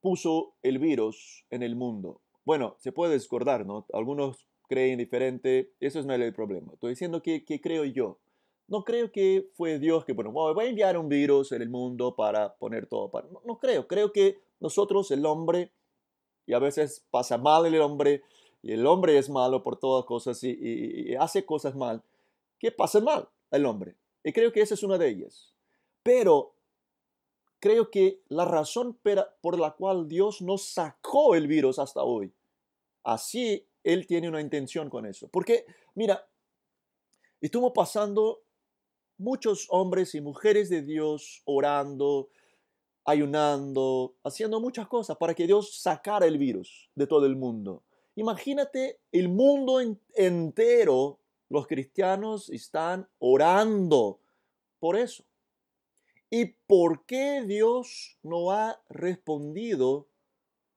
puso 0.00 0.56
el 0.62 0.78
virus 0.78 1.44
en 1.50 1.62
el 1.62 1.76
mundo. 1.76 2.20
Bueno, 2.44 2.76
se 2.78 2.92
puede 2.92 3.14
discordar, 3.14 3.64
¿no? 3.64 3.86
Algunos 3.92 4.46
creen 4.68 4.98
diferente, 4.98 5.72
eso 5.80 6.02
no 6.02 6.14
es 6.14 6.20
el 6.20 6.34
problema. 6.34 6.72
Estoy 6.72 6.90
diciendo 6.90 7.22
que, 7.22 7.44
creo 7.62 7.84
yo. 7.84 8.18
No 8.66 8.84
creo 8.84 9.12
que 9.12 9.50
fue 9.54 9.78
Dios 9.78 10.04
que, 10.04 10.12
bueno, 10.12 10.32
voy 10.32 10.64
a 10.64 10.68
enviar 10.68 10.96
un 10.96 11.08
virus 11.08 11.52
en 11.52 11.62
el 11.62 11.68
mundo 11.68 12.16
para 12.16 12.56
poner 12.56 12.86
todo. 12.86 13.10
Para... 13.10 13.28
No, 13.44 13.58
creo, 13.58 13.86
creo 13.86 14.12
que 14.12 14.38
nosotros, 14.60 15.10
el 15.10 15.26
hombre, 15.26 15.72
y 16.46 16.54
a 16.54 16.58
veces 16.58 17.06
pasa 17.10 17.36
mal 17.36 17.66
el 17.66 17.80
hombre, 17.80 18.22
y 18.62 18.72
el 18.72 18.86
hombre 18.86 19.18
es 19.18 19.28
malo 19.28 19.62
por 19.62 19.78
todas 19.78 20.06
cosas 20.06 20.42
y, 20.42 20.56
y 20.58 21.14
hace 21.16 21.44
cosas 21.44 21.74
mal, 21.74 22.02
que 22.58 22.72
pasa 22.72 23.00
mal 23.00 23.28
el 23.50 23.66
hombre. 23.66 23.96
Y 24.24 24.32
creo 24.32 24.52
que 24.52 24.60
esa 24.60 24.74
es 24.74 24.82
una 24.82 24.98
de 24.98 25.08
ellas. 25.08 25.54
Pero 26.02 26.54
creo 27.60 27.90
que 27.90 28.22
la 28.28 28.44
razón 28.44 28.98
por 29.40 29.58
la 29.58 29.70
cual 29.72 30.08
Dios 30.08 30.42
no 30.42 30.58
sacó 30.58 31.34
el 31.34 31.46
virus 31.46 31.78
hasta 31.78 32.02
hoy, 32.02 32.32
así 33.04 33.66
Él 33.84 34.06
tiene 34.06 34.28
una 34.28 34.40
intención 34.40 34.90
con 34.90 35.06
eso. 35.06 35.28
Porque, 35.28 35.64
mira, 35.94 36.28
estuvo 37.40 37.72
pasando 37.72 38.42
muchos 39.18 39.66
hombres 39.70 40.14
y 40.14 40.20
mujeres 40.20 40.68
de 40.70 40.82
Dios 40.82 41.42
orando, 41.44 42.30
ayunando, 43.04 44.16
haciendo 44.24 44.60
muchas 44.60 44.88
cosas 44.88 45.16
para 45.16 45.34
que 45.34 45.46
Dios 45.46 45.80
sacara 45.80 46.26
el 46.26 46.38
virus 46.38 46.90
de 46.94 47.06
todo 47.06 47.26
el 47.26 47.36
mundo. 47.36 47.84
Imagínate 48.16 49.00
el 49.10 49.28
mundo 49.28 49.80
entero, 50.14 51.20
los 51.52 51.66
cristianos 51.66 52.48
están 52.48 53.06
orando 53.18 54.18
por 54.80 54.96
eso. 54.96 55.22
¿Y 56.30 56.46
por 56.46 57.04
qué 57.04 57.42
Dios 57.46 58.16
no 58.22 58.52
ha 58.52 58.80
respondido 58.88 60.08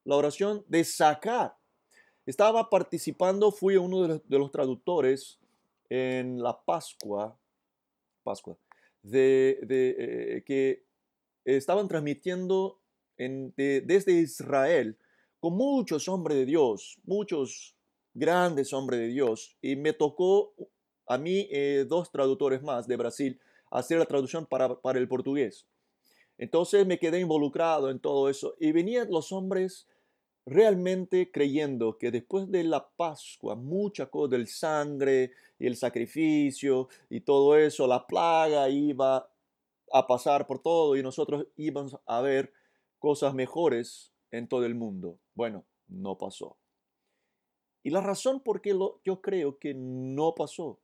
la 0.03 0.17
oración 0.17 0.65
de 0.67 0.83
sacar? 0.83 1.55
Estaba 2.25 2.69
participando, 2.69 3.53
fui 3.53 3.77
uno 3.77 4.05
de 4.05 4.37
los, 4.37 4.51
traductores 4.51 5.39
en 5.87 6.43
la 6.43 6.61
Pascua, 6.61 7.39
Pascua, 8.23 8.57
de, 9.01 9.57
eh, 9.69 10.43
que 10.45 10.83
estaban 11.45 11.87
transmitiendo 11.87 12.81
desde 13.15 14.11
Israel 14.11 14.97
con 15.39 15.53
muchos 15.53 16.09
hombres 16.09 16.37
de 16.39 16.45
Dios, 16.45 16.99
muchos 17.05 17.74
grandes 18.15 18.73
hombres 18.73 18.99
de 18.99 19.07
Dios, 19.07 19.55
y 19.61 19.75
me 19.75 19.93
tocó 19.93 20.55
a 21.07 21.19
mí 21.19 21.47
eh, 21.51 21.85
dos 21.87 22.11
traductores 22.11 22.63
más 22.63 22.87
de 22.87 22.95
Brasil 22.95 23.39
hacer 23.69 23.99
la 23.99 24.05
traducción 24.05 24.47
para, 24.47 24.81
para 24.81 24.97
el 24.97 25.07
portugués. 25.07 25.67
Entonces 26.37 26.87
me 26.87 26.97
quedé 26.97 27.19
involucrado 27.19 27.91
en 27.91 27.99
todo 27.99 28.29
eso 28.29 28.55
y 28.59 28.71
venían 28.71 29.09
los 29.11 29.31
hombres 29.31 29.87
realmente 30.45 31.31
creyendo 31.31 31.97
que 31.97 32.11
después 32.11 32.49
de 32.51 32.63
la 32.63 32.87
Pascua, 32.87 33.55
mucha 33.55 34.07
cosa 34.07 34.31
del 34.31 34.47
sangre 34.47 35.31
y 35.57 35.67
el 35.67 35.75
sacrificio 35.75 36.87
y 37.09 37.21
todo 37.21 37.57
eso, 37.57 37.87
la 37.87 38.05
plaga 38.05 38.69
iba 38.69 39.29
a 39.91 40.07
pasar 40.07 40.45
por 40.45 40.59
todo 40.59 40.95
y 40.95 41.03
nosotros 41.03 41.47
íbamos 41.55 41.97
a 42.05 42.21
ver 42.21 42.53
cosas 42.99 43.33
mejores 43.33 44.11
en 44.31 44.47
todo 44.47 44.65
el 44.65 44.75
mundo. 44.75 45.19
Bueno, 45.33 45.65
no 45.87 46.17
pasó. 46.17 46.57
Y 47.85 47.91
la 47.91 48.01
razón 48.01 48.39
por 48.39 48.61
qué 48.61 48.73
lo, 48.73 48.99
yo 49.05 49.21
creo 49.21 49.59
que 49.59 49.75
no 49.75 50.33
pasó 50.33 50.79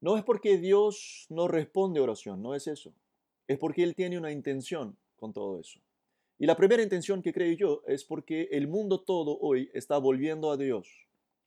no 0.00 0.16
es 0.16 0.24
porque 0.24 0.56
Dios 0.56 1.26
no 1.28 1.46
responde 1.46 2.00
oración, 2.00 2.40
no 2.40 2.54
es 2.54 2.66
eso. 2.66 2.94
Es 3.46 3.58
porque 3.58 3.82
Él 3.82 3.94
tiene 3.94 4.16
una 4.16 4.32
intención 4.32 4.96
con 5.16 5.34
todo 5.34 5.60
eso. 5.60 5.78
Y 6.38 6.46
la 6.46 6.56
primera 6.56 6.82
intención 6.82 7.20
que 7.20 7.34
creo 7.34 7.52
yo 7.52 7.82
es 7.86 8.02
porque 8.02 8.48
el 8.52 8.66
mundo 8.66 9.02
todo 9.02 9.38
hoy 9.38 9.70
está 9.74 9.98
volviendo 9.98 10.50
a 10.50 10.56
Dios. 10.56 10.88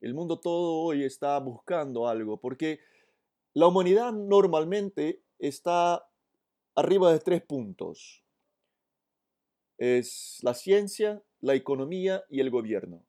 El 0.00 0.14
mundo 0.14 0.38
todo 0.38 0.82
hoy 0.84 1.02
está 1.02 1.36
buscando 1.40 2.06
algo, 2.06 2.36
porque 2.36 2.78
la 3.54 3.66
humanidad 3.66 4.12
normalmente 4.12 5.20
está 5.40 6.08
arriba 6.76 7.12
de 7.12 7.18
tres 7.18 7.42
puntos. 7.42 8.22
Es 9.78 10.38
la 10.42 10.54
ciencia, 10.54 11.24
la 11.40 11.56
economía 11.56 12.22
y 12.30 12.38
el 12.38 12.50
gobierno. 12.50 13.02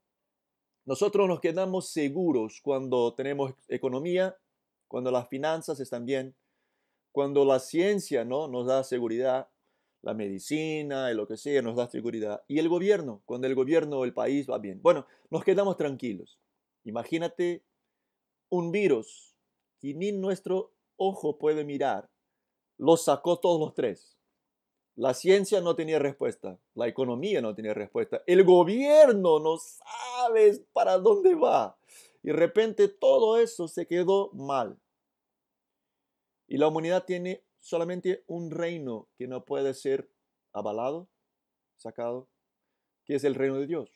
Nosotros 0.85 1.27
nos 1.27 1.39
quedamos 1.39 1.89
seguros 1.89 2.59
cuando 2.63 3.13
tenemos 3.13 3.53
economía 3.67 4.35
cuando 4.89 5.11
las 5.11 5.29
finanzas 5.29 5.79
están 5.79 6.05
bien, 6.05 6.35
cuando 7.13 7.45
la 7.45 7.59
ciencia 7.59 8.25
¿no? 8.25 8.49
nos 8.49 8.65
da 8.65 8.83
seguridad, 8.83 9.47
la 10.01 10.13
medicina 10.13 11.11
y 11.11 11.15
lo 11.15 11.27
que 11.27 11.37
sea 11.37 11.61
nos 11.61 11.77
da 11.77 11.87
seguridad, 11.87 12.43
y 12.47 12.59
el 12.59 12.67
gobierno, 12.67 13.21
cuando 13.25 13.47
el 13.47 13.55
gobierno 13.55 13.99
o 13.99 14.03
el 14.03 14.13
país 14.13 14.49
va 14.49 14.57
bien. 14.57 14.81
Bueno, 14.81 15.05
nos 15.29 15.43
quedamos 15.43 15.77
tranquilos. 15.77 16.39
Imagínate 16.83 17.63
un 18.49 18.71
virus 18.71 19.35
que 19.79 19.93
ni 19.93 20.11
nuestro 20.11 20.73
ojo 20.97 21.37
puede 21.37 21.63
mirar, 21.63 22.09
los 22.77 23.03
sacó 23.03 23.39
todos 23.39 23.59
los 23.59 23.73
tres. 23.73 24.18
La 24.99 25.13
ciencia 25.13 25.61
no 25.61 25.77
tenía 25.77 25.97
respuesta, 25.97 26.59
la 26.75 26.89
economía 26.89 27.41
no 27.41 27.55
tenía 27.55 27.73
respuesta, 27.73 28.21
el 28.27 28.43
gobierno 28.43 29.39
no 29.39 29.57
sabe 29.57 30.59
para 30.73 30.97
dónde 30.97 31.35
va. 31.35 31.77
Y 32.21 32.27
de 32.27 32.33
repente 32.33 32.89
todo 32.89 33.37
eso 33.37 33.69
se 33.69 33.87
quedó 33.87 34.29
mal. 34.33 34.77
Y 36.49 36.57
la 36.57 36.67
humanidad 36.67 37.05
tiene 37.05 37.45
solamente 37.61 38.25
un 38.27 38.51
reino 38.51 39.07
que 39.17 39.29
no 39.29 39.45
puede 39.45 39.73
ser 39.73 40.09
avalado, 40.51 41.07
sacado, 41.77 42.27
que 43.05 43.15
es 43.15 43.23
el 43.23 43.35
reino 43.35 43.55
de 43.55 43.67
Dios. 43.67 43.89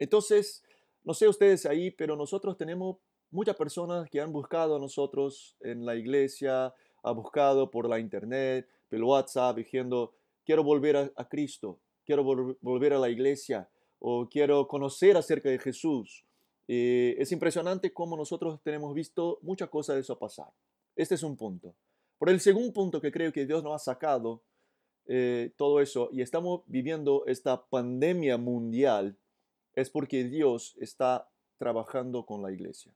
Entonces, 0.00 0.64
no 1.04 1.14
sé 1.14 1.28
ustedes 1.28 1.64
ahí, 1.64 1.92
pero 1.92 2.16
nosotros 2.16 2.56
tenemos 2.56 2.96
muchas 3.30 3.54
personas 3.54 4.10
que 4.10 4.20
han 4.20 4.32
buscado 4.32 4.74
a 4.74 4.80
nosotros 4.80 5.56
en 5.60 5.86
la 5.86 5.94
iglesia, 5.94 6.74
ha 7.04 7.12
buscado 7.12 7.70
por 7.70 7.88
la 7.88 8.00
internet, 8.00 8.68
por 8.88 9.00
WhatsApp, 9.00 9.56
diciendo, 9.56 10.12
quiero 10.50 10.64
volver 10.64 10.96
a, 11.14 11.28
Cristo, 11.28 11.78
quiero 12.04 12.24
volver 12.24 12.92
a 12.92 12.98
la 12.98 13.08
iglesia 13.08 13.70
o 14.00 14.28
quiero 14.28 14.66
conocer 14.66 15.16
acerca 15.16 15.48
de 15.48 15.60
Jesús. 15.60 16.26
Es 16.66 17.30
impresionante 17.30 17.92
cómo 17.92 18.16
nosotros 18.16 18.60
tenemos 18.64 18.92
visto 18.92 19.38
muchas 19.42 19.68
cosas 19.68 19.94
de 19.94 20.00
eso 20.00 20.18
pasar. 20.18 20.48
Este 20.96 21.14
es 21.14 21.22
un 21.22 21.36
punto. 21.36 21.76
Por 22.18 22.30
el 22.30 22.40
segundo 22.40 22.72
punto 22.72 23.00
que 23.00 23.12
creo 23.12 23.32
que 23.32 23.46
Dios 23.46 23.62
nos 23.62 23.74
ha 23.74 23.78
sacado 23.78 24.42
eh, 25.06 25.52
todo 25.56 25.80
eso 25.80 26.08
y 26.10 26.20
estamos 26.20 26.62
viviendo 26.66 27.24
esta 27.26 27.64
pandemia 27.66 28.36
mundial 28.36 29.16
es 29.76 29.88
porque 29.88 30.24
Dios 30.24 30.76
está 30.80 31.30
trabajando 31.58 32.26
con 32.26 32.42
la 32.42 32.50
iglesia. 32.50 32.92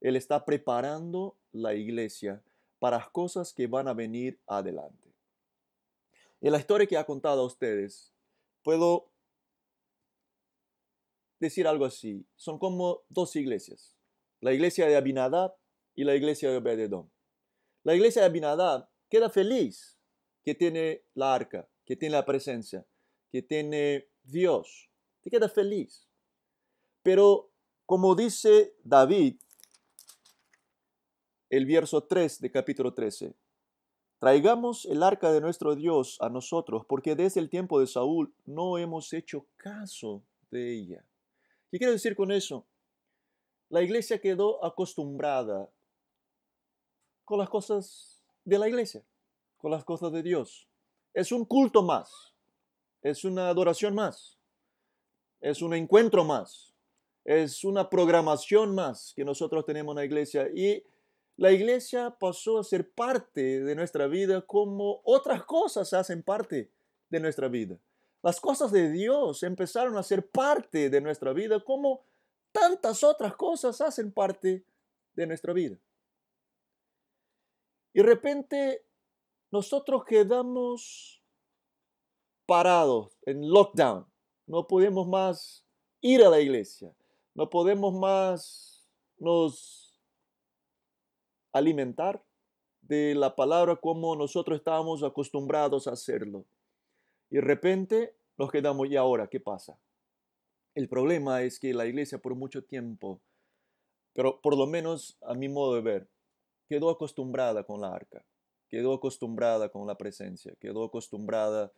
Él 0.00 0.16
está 0.16 0.46
preparando 0.46 1.36
la 1.52 1.74
iglesia 1.74 2.42
para 2.78 3.06
cosas 3.12 3.52
que 3.52 3.66
van 3.66 3.86
a 3.86 3.92
venir 3.92 4.40
adelante. 4.46 5.06
En 6.40 6.52
la 6.52 6.58
historia 6.58 6.86
que 6.86 6.96
ha 6.96 7.06
contado 7.06 7.42
a 7.42 7.46
ustedes, 7.46 8.12
puedo 8.62 9.10
decir 11.40 11.66
algo 11.66 11.84
así. 11.84 12.26
Son 12.36 12.58
como 12.58 13.04
dos 13.08 13.36
iglesias. 13.36 13.96
La 14.40 14.52
iglesia 14.52 14.86
de 14.86 14.96
Abinadab 14.96 15.56
y 15.94 16.04
la 16.04 16.14
iglesia 16.14 16.50
de 16.50 16.58
Obededón. 16.58 17.10
La 17.84 17.94
iglesia 17.94 18.22
de 18.22 18.28
Abinadab 18.28 18.88
queda 19.08 19.30
feliz 19.30 19.98
que 20.44 20.54
tiene 20.54 21.04
la 21.14 21.34
arca, 21.34 21.68
que 21.84 21.96
tiene 21.96 22.14
la 22.14 22.26
presencia, 22.26 22.86
que 23.30 23.42
tiene 23.42 24.08
Dios. 24.22 24.90
Te 25.22 25.30
queda 25.30 25.48
feliz. 25.48 26.08
Pero 27.02 27.52
como 27.84 28.14
dice 28.14 28.74
David, 28.82 29.40
el 31.48 31.66
verso 31.66 32.04
3 32.04 32.40
de 32.40 32.50
capítulo 32.50 32.92
13, 32.92 33.34
traigamos 34.18 34.86
el 34.86 35.02
arca 35.02 35.32
de 35.32 35.40
nuestro 35.40 35.74
Dios 35.74 36.16
a 36.20 36.28
nosotros, 36.28 36.84
porque 36.88 37.14
desde 37.14 37.40
el 37.40 37.50
tiempo 37.50 37.80
de 37.80 37.86
Saúl 37.86 38.34
no 38.44 38.78
hemos 38.78 39.12
hecho 39.12 39.46
caso 39.56 40.22
de 40.50 40.74
ella. 40.74 41.04
¿Qué 41.70 41.78
quiero 41.78 41.92
decir 41.92 42.16
con 42.16 42.32
eso? 42.32 42.66
La 43.68 43.82
iglesia 43.82 44.20
quedó 44.20 44.64
acostumbrada 44.64 45.68
con 47.24 47.38
las 47.38 47.48
cosas 47.48 48.22
de 48.44 48.58
la 48.58 48.68
iglesia, 48.68 49.04
con 49.58 49.70
las 49.70 49.84
cosas 49.84 50.12
de 50.12 50.22
Dios. 50.22 50.68
Es 51.12 51.32
un 51.32 51.44
culto 51.44 51.82
más, 51.82 52.34
es 53.02 53.24
una 53.24 53.48
adoración 53.48 53.94
más, 53.94 54.38
es 55.40 55.60
un 55.60 55.74
encuentro 55.74 56.24
más, 56.24 56.74
es 57.24 57.64
una 57.64 57.90
programación 57.90 58.74
más 58.74 59.12
que 59.16 59.24
nosotros 59.24 59.64
tenemos 59.66 59.92
en 59.92 59.96
la 59.96 60.04
iglesia 60.04 60.48
y 60.54 60.84
la 61.36 61.52
iglesia 61.52 62.16
pasó 62.18 62.58
a 62.58 62.64
ser 62.64 62.90
parte 62.90 63.60
de 63.60 63.74
nuestra 63.74 64.06
vida 64.06 64.40
como 64.40 65.02
otras 65.04 65.44
cosas 65.44 65.92
hacen 65.92 66.22
parte 66.22 66.72
de 67.10 67.20
nuestra 67.20 67.48
vida. 67.48 67.78
Las 68.22 68.40
cosas 68.40 68.72
de 68.72 68.90
Dios 68.90 69.42
empezaron 69.42 69.96
a 69.98 70.02
ser 70.02 70.28
parte 70.30 70.88
de 70.88 71.00
nuestra 71.00 71.32
vida 71.32 71.62
como 71.62 72.04
tantas 72.52 73.04
otras 73.04 73.36
cosas 73.36 73.80
hacen 73.82 74.12
parte 74.12 74.64
de 75.14 75.26
nuestra 75.26 75.52
vida. 75.52 75.78
Y 77.92 78.00
de 78.00 78.06
repente 78.06 78.86
nosotros 79.50 80.04
quedamos 80.04 81.22
parados 82.46 83.18
en 83.26 83.48
lockdown. 83.50 84.06
No 84.46 84.66
podemos 84.66 85.06
más 85.06 85.66
ir 86.00 86.24
a 86.24 86.30
la 86.30 86.40
iglesia. 86.40 86.94
No 87.34 87.50
podemos 87.50 87.92
más 87.92 88.88
nos 89.18 89.85
alimentar 91.56 92.22
de 92.82 93.14
la 93.14 93.34
palabra 93.34 93.76
como 93.76 94.14
nosotros 94.16 94.58
estábamos 94.58 95.02
acostumbrados 95.02 95.86
a 95.86 95.92
hacerlo. 95.92 96.46
Y 97.30 97.36
de 97.36 97.40
repente 97.40 98.16
nos 98.36 98.50
quedamos, 98.50 98.88
¿y 98.88 98.96
ahora 98.96 99.28
qué 99.28 99.40
pasa? 99.40 99.78
El 100.74 100.88
problema 100.88 101.42
es 101.42 101.58
que 101.58 101.72
la 101.72 101.86
iglesia 101.86 102.18
por 102.18 102.34
mucho 102.34 102.64
tiempo, 102.64 103.20
pero 104.12 104.40
por 104.40 104.56
lo 104.56 104.66
menos 104.66 105.18
a 105.22 105.34
mi 105.34 105.48
modo 105.48 105.74
de 105.74 105.80
ver, 105.80 106.10
quedó 106.68 106.90
acostumbrada 106.90 107.64
con 107.64 107.80
la 107.80 107.92
arca, 107.92 108.24
quedó 108.68 108.94
acostumbrada 108.94 109.70
con 109.70 109.86
la 109.86 109.96
presencia, 109.96 110.54
quedó 110.60 110.84
acostumbrada 110.84 111.72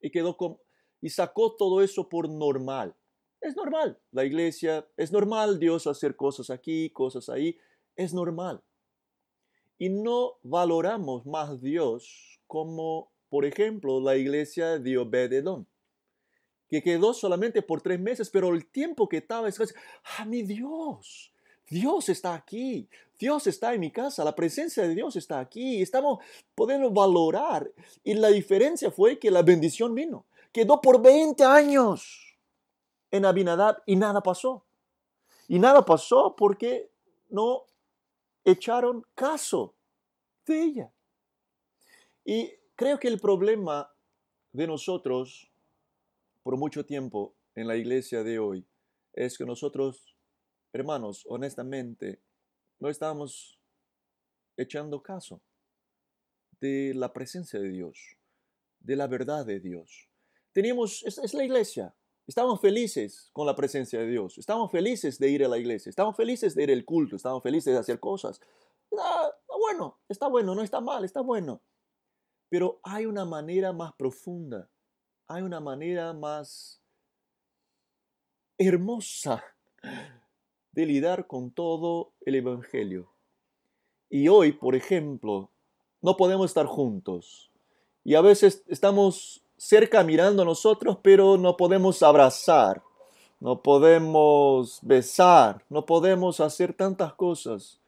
y 0.00 0.10
quedó 0.10 0.36
con, 0.36 0.58
y 1.00 1.10
sacó 1.10 1.56
todo 1.56 1.82
eso 1.82 2.08
por 2.08 2.28
normal. 2.28 2.96
Es 3.40 3.56
normal, 3.56 3.98
la 4.10 4.24
iglesia, 4.24 4.86
es 4.96 5.12
normal 5.12 5.58
Dios 5.58 5.86
hacer 5.86 6.14
cosas 6.14 6.50
aquí, 6.50 6.90
cosas 6.90 7.28
ahí, 7.28 7.58
es 7.96 8.12
normal. 8.12 8.62
Y 9.80 9.88
no 9.88 10.34
valoramos 10.42 11.24
más 11.24 11.62
Dios 11.62 12.38
como, 12.46 13.10
por 13.30 13.46
ejemplo, 13.46 13.98
la 13.98 14.14
iglesia 14.14 14.78
de 14.78 14.98
Obededón, 14.98 15.66
que 16.68 16.82
quedó 16.82 17.14
solamente 17.14 17.62
por 17.62 17.80
tres 17.80 17.98
meses, 17.98 18.28
pero 18.28 18.50
el 18.50 18.66
tiempo 18.66 19.08
que 19.08 19.16
estaba, 19.16 19.48
es, 19.48 19.58
¡ah, 20.18 20.26
mi 20.26 20.42
Dios! 20.42 21.32
Dios 21.66 22.10
está 22.10 22.34
aquí, 22.34 22.90
Dios 23.18 23.46
está 23.46 23.72
en 23.72 23.80
mi 23.80 23.90
casa, 23.90 24.22
la 24.22 24.36
presencia 24.36 24.82
de 24.82 24.94
Dios 24.94 25.16
está 25.16 25.40
aquí, 25.40 25.80
estamos 25.80 26.18
podemos 26.54 26.92
valorar. 26.92 27.72
Y 28.04 28.12
la 28.12 28.28
diferencia 28.28 28.90
fue 28.90 29.18
que 29.18 29.30
la 29.30 29.40
bendición 29.40 29.94
vino. 29.94 30.26
Quedó 30.52 30.82
por 30.82 31.00
20 31.00 31.42
años 31.44 32.36
en 33.10 33.24
Abinadab 33.24 33.82
y 33.86 33.96
nada 33.96 34.20
pasó. 34.20 34.66
Y 35.48 35.58
nada 35.58 35.86
pasó 35.86 36.36
porque 36.36 36.90
no 37.30 37.64
echaron 38.44 39.04
caso 39.14 39.76
de 40.46 40.62
ella. 40.62 40.92
Y 42.24 42.52
creo 42.74 42.98
que 42.98 43.08
el 43.08 43.20
problema 43.20 43.90
de 44.52 44.66
nosotros 44.66 45.50
por 46.42 46.56
mucho 46.56 46.84
tiempo 46.84 47.34
en 47.54 47.66
la 47.66 47.76
iglesia 47.76 48.22
de 48.22 48.38
hoy 48.38 48.66
es 49.12 49.36
que 49.36 49.44
nosotros 49.44 50.16
hermanos, 50.72 51.24
honestamente, 51.28 52.20
no 52.78 52.88
estamos 52.88 53.60
echando 54.56 55.02
caso 55.02 55.42
de 56.60 56.92
la 56.94 57.12
presencia 57.12 57.58
de 57.60 57.70
Dios, 57.70 58.16
de 58.78 58.96
la 58.96 59.06
verdad 59.06 59.44
de 59.44 59.60
Dios. 59.60 60.08
Teníamos, 60.52 61.02
es, 61.04 61.34
la 61.34 61.44
iglesia, 61.44 61.94
estamos 62.26 62.60
felices 62.60 63.30
con 63.32 63.46
la 63.46 63.56
presencia 63.56 64.00
de 64.00 64.06
Dios, 64.06 64.38
estamos 64.38 64.70
felices 64.70 65.18
de 65.18 65.30
ir 65.30 65.44
a 65.44 65.48
la 65.48 65.58
iglesia, 65.58 65.90
estamos 65.90 66.16
felices 66.16 66.54
de 66.54 66.62
ir 66.64 66.72
al 66.72 66.84
culto, 66.84 67.16
estamos 67.16 67.42
felices 67.42 67.72
de 67.72 67.78
hacer 67.78 68.00
cosas. 68.00 68.40
Ah, 68.98 69.30
bueno, 69.58 69.98
está 70.08 70.28
bueno, 70.28 70.54
no 70.54 70.62
está 70.62 70.80
mal, 70.80 71.04
está 71.04 71.20
bueno. 71.20 71.62
Pero 72.48 72.80
hay 72.82 73.06
una 73.06 73.24
manera 73.24 73.72
más 73.72 73.92
profunda, 73.94 74.68
hay 75.28 75.42
una 75.42 75.60
manera 75.60 76.12
más 76.12 76.82
hermosa 78.58 79.42
de 80.72 80.86
lidiar 80.86 81.26
con 81.26 81.50
todo 81.50 82.12
el 82.20 82.34
Evangelio. 82.34 83.12
Y 84.08 84.28
hoy, 84.28 84.52
por 84.52 84.74
ejemplo, 84.74 85.52
no 86.02 86.16
podemos 86.16 86.50
estar 86.50 86.66
juntos. 86.66 87.50
Y 88.04 88.14
a 88.14 88.20
veces 88.20 88.64
estamos 88.66 89.44
cerca 89.60 90.02
mirando 90.02 90.40
a 90.40 90.46
nosotros, 90.46 90.96
pero 91.02 91.36
no 91.36 91.58
podemos 91.58 92.02
abrazar, 92.02 92.82
no 93.40 93.60
podemos 93.60 94.78
besar, 94.80 95.62
no 95.68 95.84
podemos 95.84 96.40
hacer 96.40 96.72
tantas 96.72 97.12
cosas. 97.12 97.78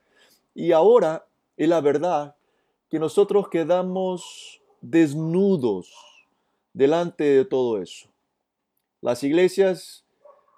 Y 0.54 0.72
ahora 0.72 1.24
es 1.56 1.66
la 1.70 1.80
verdad 1.80 2.36
que 2.90 2.98
nosotros 2.98 3.48
quedamos 3.48 4.60
desnudos 4.82 5.90
delante 6.74 7.24
de 7.24 7.46
todo 7.46 7.80
eso. 7.80 8.06
Las 9.00 9.24
iglesias, 9.24 10.04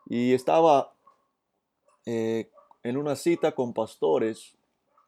y 0.06 0.32
estaba 0.32 0.94
eh, 2.06 2.50
en 2.82 2.96
una 2.96 3.14
cita 3.14 3.52
con 3.52 3.72
pastores 3.72 4.56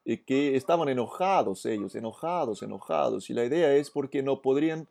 y 0.05 0.19
que 0.19 0.55
estaban 0.55 0.87
enojados 0.87 1.65
ellos, 1.65 1.95
enojados, 1.95 2.63
enojados. 2.63 3.29
Y 3.29 3.33
la 3.33 3.43
idea 3.43 3.73
es 3.75 3.91
porque 3.91 4.23
no 4.23 4.41
podrían 4.41 4.87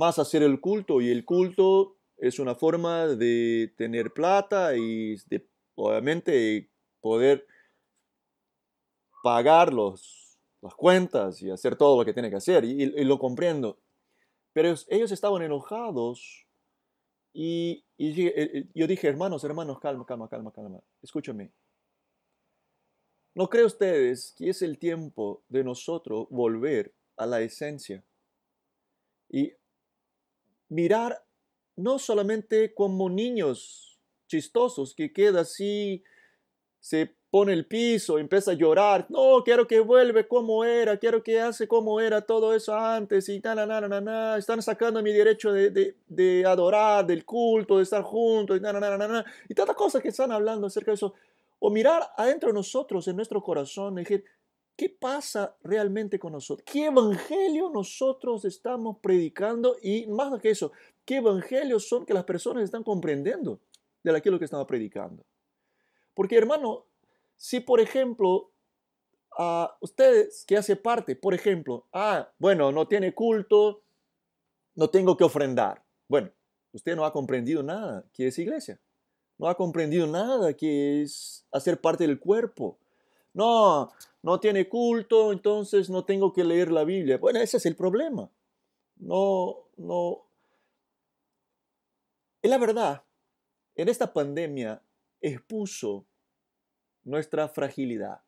más 0.00 0.18
hacer 0.18 0.42
el 0.42 0.60
culto 0.60 1.00
y 1.00 1.10
el 1.10 1.24
culto 1.24 1.96
es 2.16 2.38
una 2.38 2.54
forma 2.54 3.06
de 3.06 3.72
tener 3.76 4.12
plata 4.12 4.76
y 4.76 5.16
obviamente 5.76 6.70
poder 7.00 7.46
pagar 9.22 9.72
los 9.72 10.20
las 10.62 10.74
cuentas 10.74 11.40
y 11.40 11.50
hacer 11.50 11.76
todo 11.76 11.98
lo 11.98 12.04
que 12.04 12.12
tiene 12.12 12.28
que 12.28 12.36
hacer, 12.36 12.64
y, 12.64 12.82
y 12.82 13.04
lo 13.04 13.18
comprendo. 13.18 13.78
Pero 14.52 14.74
ellos 14.88 15.10
estaban 15.10 15.42
enojados 15.42 16.46
y, 17.32 17.84
eh, 17.98 18.32
eh, 18.36 18.68
yo 18.74 18.86
dije, 18.86 19.06
hermanos, 19.06 19.44
hermanos, 19.44 19.78
calma, 19.78 20.04
calma, 20.04 20.28
calma, 20.28 20.52
calma. 20.52 20.80
Escúchame. 21.02 21.52
¿No 23.34 23.48
creen 23.48 23.66
ustedes 23.66 24.34
que 24.36 24.50
es 24.50 24.60
el 24.62 24.78
tiempo 24.78 25.44
de 25.48 25.62
nosotros 25.62 26.26
volver 26.30 26.92
a 27.16 27.26
la 27.26 27.40
esencia? 27.40 28.04
Y 29.28 29.52
mirar 30.70 31.22
no 31.76 31.98
solamente 31.98 32.72
como 32.72 33.10
niños 33.10 34.00
chistosos 34.26 34.94
que 34.94 35.12
queda 35.12 35.40
así, 35.40 36.02
se 36.78 37.14
pone 37.30 37.52
el 37.52 37.66
piso, 37.66 38.18
empieza 38.18 38.52
a 38.52 38.54
llorar. 38.54 39.06
No, 39.08 39.42
quiero 39.44 39.66
que 39.66 39.80
vuelva 39.80 40.22
como 40.24 40.64
era, 40.64 40.96
quiero 40.96 41.22
que 41.22 41.40
hace 41.40 41.68
como 41.68 42.00
era 42.00 42.20
todo 42.22 42.54
eso 42.54 42.74
antes 42.74 43.28
y 43.28 43.40
na, 43.40 43.54
na, 43.54 43.66
na, 43.66 43.80
na, 43.80 44.00
na. 44.00 44.36
Están 44.36 44.60
sacando 44.62 45.02
mi 45.02 45.12
derecho 45.12 45.52
de, 45.52 45.70
de, 45.70 45.96
de, 46.08 46.44
adorar, 46.46 47.06
del 47.06 47.24
culto, 47.24 47.76
de 47.76 47.84
estar 47.84 48.02
juntos 48.02 48.58
y 48.58 48.60
na, 48.60 48.72
na, 48.72 48.80
na, 48.80 48.96
na, 48.96 49.08
na. 49.08 49.24
Y 49.48 49.54
tantas 49.54 49.76
cosas 49.76 50.02
que 50.02 50.08
están 50.08 50.32
hablando 50.32 50.66
acerca 50.66 50.90
de 50.90 50.96
eso. 50.96 51.14
O 51.58 51.70
mirar 51.70 52.10
adentro 52.16 52.48
de 52.48 52.54
nosotros, 52.54 53.06
en 53.06 53.16
nuestro 53.16 53.42
corazón, 53.42 53.98
y 53.98 54.02
decir, 54.02 54.24
¿qué 54.80 54.88
pasa 54.88 55.54
realmente 55.62 56.18
con 56.18 56.32
nosotros? 56.32 56.64
¿Qué 56.64 56.86
evangelio 56.86 57.68
nosotros 57.68 58.46
estamos 58.46 58.96
predicando? 59.02 59.76
Y 59.82 60.06
más 60.06 60.40
que 60.40 60.48
eso, 60.48 60.72
¿qué 61.04 61.16
evangelios 61.16 61.86
son 61.86 62.06
que 62.06 62.14
las 62.14 62.24
personas 62.24 62.64
están 62.64 62.82
comprendiendo 62.82 63.60
de 64.02 64.16
aquello 64.16 64.38
que 64.38 64.46
estamos 64.46 64.66
predicando? 64.66 65.22
Porque 66.14 66.38
hermano, 66.38 66.86
si 67.36 67.60
por 67.60 67.78
ejemplo, 67.78 68.52
a 69.36 69.76
ustedes 69.82 70.46
que 70.46 70.56
hace 70.56 70.76
parte, 70.76 71.14
por 71.14 71.34
ejemplo, 71.34 71.86
ah, 71.92 72.32
bueno, 72.38 72.72
no 72.72 72.88
tiene 72.88 73.12
culto, 73.12 73.82
no 74.76 74.88
tengo 74.88 75.14
que 75.14 75.24
ofrendar. 75.24 75.84
Bueno, 76.08 76.30
usted 76.72 76.96
no 76.96 77.04
ha 77.04 77.12
comprendido 77.12 77.62
nada 77.62 78.06
que 78.14 78.28
es 78.28 78.38
iglesia. 78.38 78.80
No 79.36 79.46
ha 79.46 79.58
comprendido 79.58 80.06
nada 80.06 80.54
que 80.54 81.02
es 81.02 81.46
hacer 81.52 81.82
parte 81.82 82.06
del 82.06 82.18
cuerpo. 82.18 82.78
No, 83.34 83.90
no 84.22 84.40
tiene 84.40 84.68
culto, 84.68 85.32
entonces 85.32 85.88
no 85.90 86.04
tengo 86.04 86.32
que 86.32 86.44
leer 86.44 86.70
la 86.70 86.84
Biblia. 86.84 87.18
Bueno, 87.18 87.40
ese 87.40 87.56
es 87.58 87.66
el 87.66 87.76
problema. 87.76 88.30
No, 88.96 89.68
no. 89.76 90.22
Es 92.42 92.50
la 92.50 92.58
verdad, 92.58 93.02
en 93.74 93.88
esta 93.88 94.12
pandemia 94.12 94.82
expuso 95.20 96.06
nuestra 97.04 97.48
fragilidad. 97.48 98.22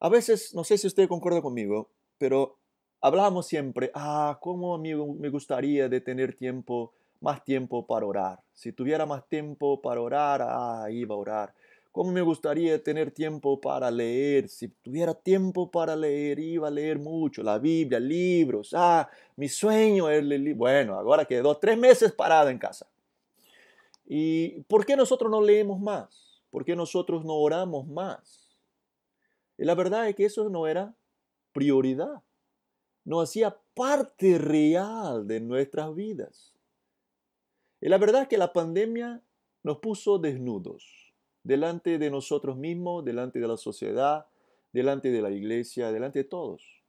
A 0.00 0.08
veces, 0.08 0.54
no 0.54 0.64
sé 0.64 0.76
si 0.78 0.86
usted 0.86 1.08
concuerda 1.08 1.40
conmigo, 1.40 1.90
pero 2.18 2.58
hablamos 3.00 3.46
siempre, 3.46 3.90
ah, 3.94 4.38
cómo 4.40 4.74
amigo 4.74 5.06
me 5.14 5.30
gustaría 5.30 5.88
tener 6.02 6.34
tiempo, 6.34 6.92
más 7.20 7.42
tiempo 7.44 7.86
para 7.86 8.06
orar. 8.06 8.40
Si 8.52 8.72
tuviera 8.72 9.06
más 9.06 9.26
tiempo 9.28 9.80
para 9.80 10.00
orar, 10.00 10.42
ah, 10.42 10.86
iba 10.90 11.14
a 11.14 11.18
orar. 11.18 11.54
Cómo 11.96 12.12
me 12.12 12.20
gustaría 12.20 12.84
tener 12.84 13.10
tiempo 13.10 13.58
para 13.58 13.90
leer. 13.90 14.50
Si 14.50 14.68
tuviera 14.68 15.14
tiempo 15.14 15.70
para 15.70 15.96
leer, 15.96 16.38
iba 16.38 16.68
a 16.68 16.70
leer 16.70 16.98
mucho. 16.98 17.42
La 17.42 17.58
Biblia, 17.58 17.98
libros. 17.98 18.74
Ah, 18.76 19.08
mi 19.34 19.48
sueño 19.48 20.10
es 20.10 20.22
leer. 20.22 20.54
Bueno, 20.54 20.92
ahora 20.92 21.24
quedó 21.24 21.56
tres 21.56 21.78
meses 21.78 22.12
parado 22.12 22.50
en 22.50 22.58
casa. 22.58 22.86
¿Y 24.04 24.60
por 24.64 24.84
qué 24.84 24.94
nosotros 24.94 25.30
no 25.30 25.40
leemos 25.40 25.80
más? 25.80 26.42
¿Por 26.50 26.66
qué 26.66 26.76
nosotros 26.76 27.24
no 27.24 27.32
oramos 27.32 27.86
más? 27.86 28.54
Y 29.56 29.64
la 29.64 29.74
verdad 29.74 30.06
es 30.06 30.14
que 30.16 30.26
eso 30.26 30.50
no 30.50 30.66
era 30.66 30.94
prioridad. 31.54 32.22
No 33.06 33.22
hacía 33.22 33.56
parte 33.72 34.36
real 34.36 35.26
de 35.26 35.40
nuestras 35.40 35.94
vidas. 35.94 36.52
Y 37.80 37.88
la 37.88 37.96
verdad 37.96 38.20
es 38.20 38.28
que 38.28 38.36
la 38.36 38.52
pandemia 38.52 39.22
nos 39.62 39.78
puso 39.78 40.18
desnudos 40.18 41.05
delante 41.46 41.98
de 41.98 42.10
nosotros 42.10 42.56
mismos, 42.56 43.04
delante 43.04 43.38
de 43.38 43.46
la 43.46 43.56
sociedad, 43.56 44.26
delante 44.72 45.12
de 45.12 45.22
la 45.22 45.30
iglesia, 45.30 45.92
delante 45.92 46.20
de 46.20 46.24
todos. 46.24 46.82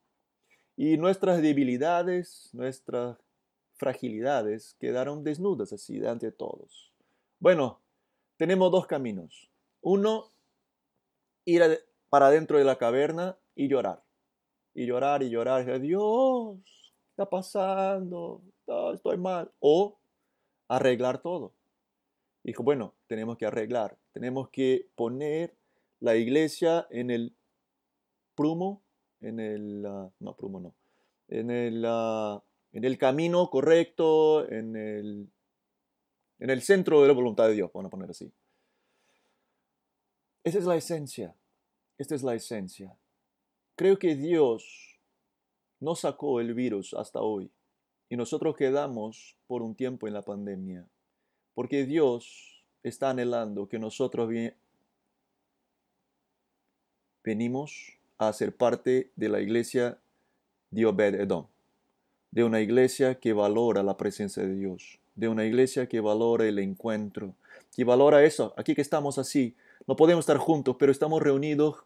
Y 0.76 0.98
nuestras 0.98 1.44
debilidades, 1.44 2.50
nuestras 2.54 3.18
fragilidades 3.76 4.76
quedaron 4.80 5.24
desnudas 5.24 5.74
así 5.74 6.00
delante 6.00 6.28
de 6.28 6.32
todos. 6.32 6.92
Bueno, 7.40 7.80
tenemos 8.38 8.72
dos 8.72 8.88
caminos. 8.88 9.48
Uno, 9.82 10.32
ir 11.46 11.62
para 12.10 12.32
dentro 12.32 12.58
de 12.58 12.64
la 12.64 12.78
caverna 12.78 13.38
y 13.56 13.68
llorar. 13.68 14.04
Y 14.74 14.88
llorar 14.88 15.22
y 15.22 15.30
llorar. 15.30 15.80
Dios, 15.80 16.58
¿qué 16.66 17.10
está 17.12 17.30
pasando? 17.30 18.42
estoy 18.94 19.18
mal. 19.18 19.52
O 19.60 20.00
arreglar 20.68 21.22
todo. 21.22 21.54
Dijo, 22.44 22.64
bueno, 22.64 22.96
tenemos 23.08 23.38
que 23.38 23.46
arreglar. 23.46 23.98
Tenemos 24.18 24.50
que 24.50 24.90
poner 24.96 25.56
la 26.00 26.16
iglesia 26.16 26.88
en 26.90 27.12
el 27.12 27.36
prumo, 28.34 28.82
en 29.22 29.40
el, 29.40 29.86
ah, 29.86 30.12
no, 30.20 30.36
prumo 30.36 30.60
no, 30.60 30.74
en 31.28 31.52
el, 31.52 31.84
ah, 31.86 32.44
en 32.72 32.84
el 32.84 32.98
camino 32.98 33.48
correcto, 33.52 34.50
en 34.50 34.76
el, 34.76 35.30
en 36.40 36.50
el 36.50 36.64
centro 36.64 37.04
de 37.04 37.10
la 37.10 37.14
voluntad 37.14 37.48
de 37.48 37.54
Dios, 37.54 37.70
vamos 37.72 37.90
a 37.90 37.92
poner 37.92 38.10
así. 38.10 38.34
Esa 40.44 40.58
es 40.58 40.66
la 40.66 40.78
esencia. 40.78 41.36
Esta 42.00 42.16
es 42.16 42.24
la 42.24 42.34
esencia. 42.34 42.98
Creo 43.76 44.00
que 44.00 44.16
Dios 44.16 45.00
no 45.80 45.94
sacó 45.94 46.40
el 46.40 46.56
virus 46.56 46.96
hasta 46.96 47.22
hoy 47.22 47.52
y 48.10 48.18
nosotros 48.18 48.56
quedamos 48.56 49.38
por 49.46 49.62
un 49.62 49.76
tiempo 49.76 50.08
en 50.08 50.16
la 50.16 50.24
pandemia 50.24 50.88
porque 51.54 51.86
Dios 51.86 52.57
está 52.84 53.10
anhelando 53.10 53.68
que 53.68 53.80
nosotros 53.80 54.30
venimos 57.24 57.98
a 58.18 58.32
ser 58.34 58.56
parte 58.56 59.12
de 59.16 59.30
la 59.30 59.42
iglesia 59.42 60.00
de 60.72 60.86
Obed 60.86 61.16
Edom, 61.16 61.48
de 62.32 62.44
una 62.44 62.62
iglesia 62.62 63.16
que 63.16 63.34
valora 63.34 63.84
la 63.84 63.98
presencia 63.98 64.44
de 64.44 64.56
Dios, 64.56 65.00
de 65.16 65.28
una 65.28 65.46
iglesia 65.46 65.88
que 65.88 66.00
valora 66.00 66.46
el 66.46 66.60
encuentro, 66.60 67.34
que 67.76 67.84
valora 67.84 68.24
eso, 68.24 68.54
aquí 68.58 68.76
que 68.76 68.82
estamos 68.82 69.18
así, 69.18 69.56
no 69.88 69.96
podemos 69.96 70.24
estar 70.24 70.38
juntos, 70.38 70.76
pero 70.78 70.92
estamos 70.92 71.22
reunidos 71.22 71.78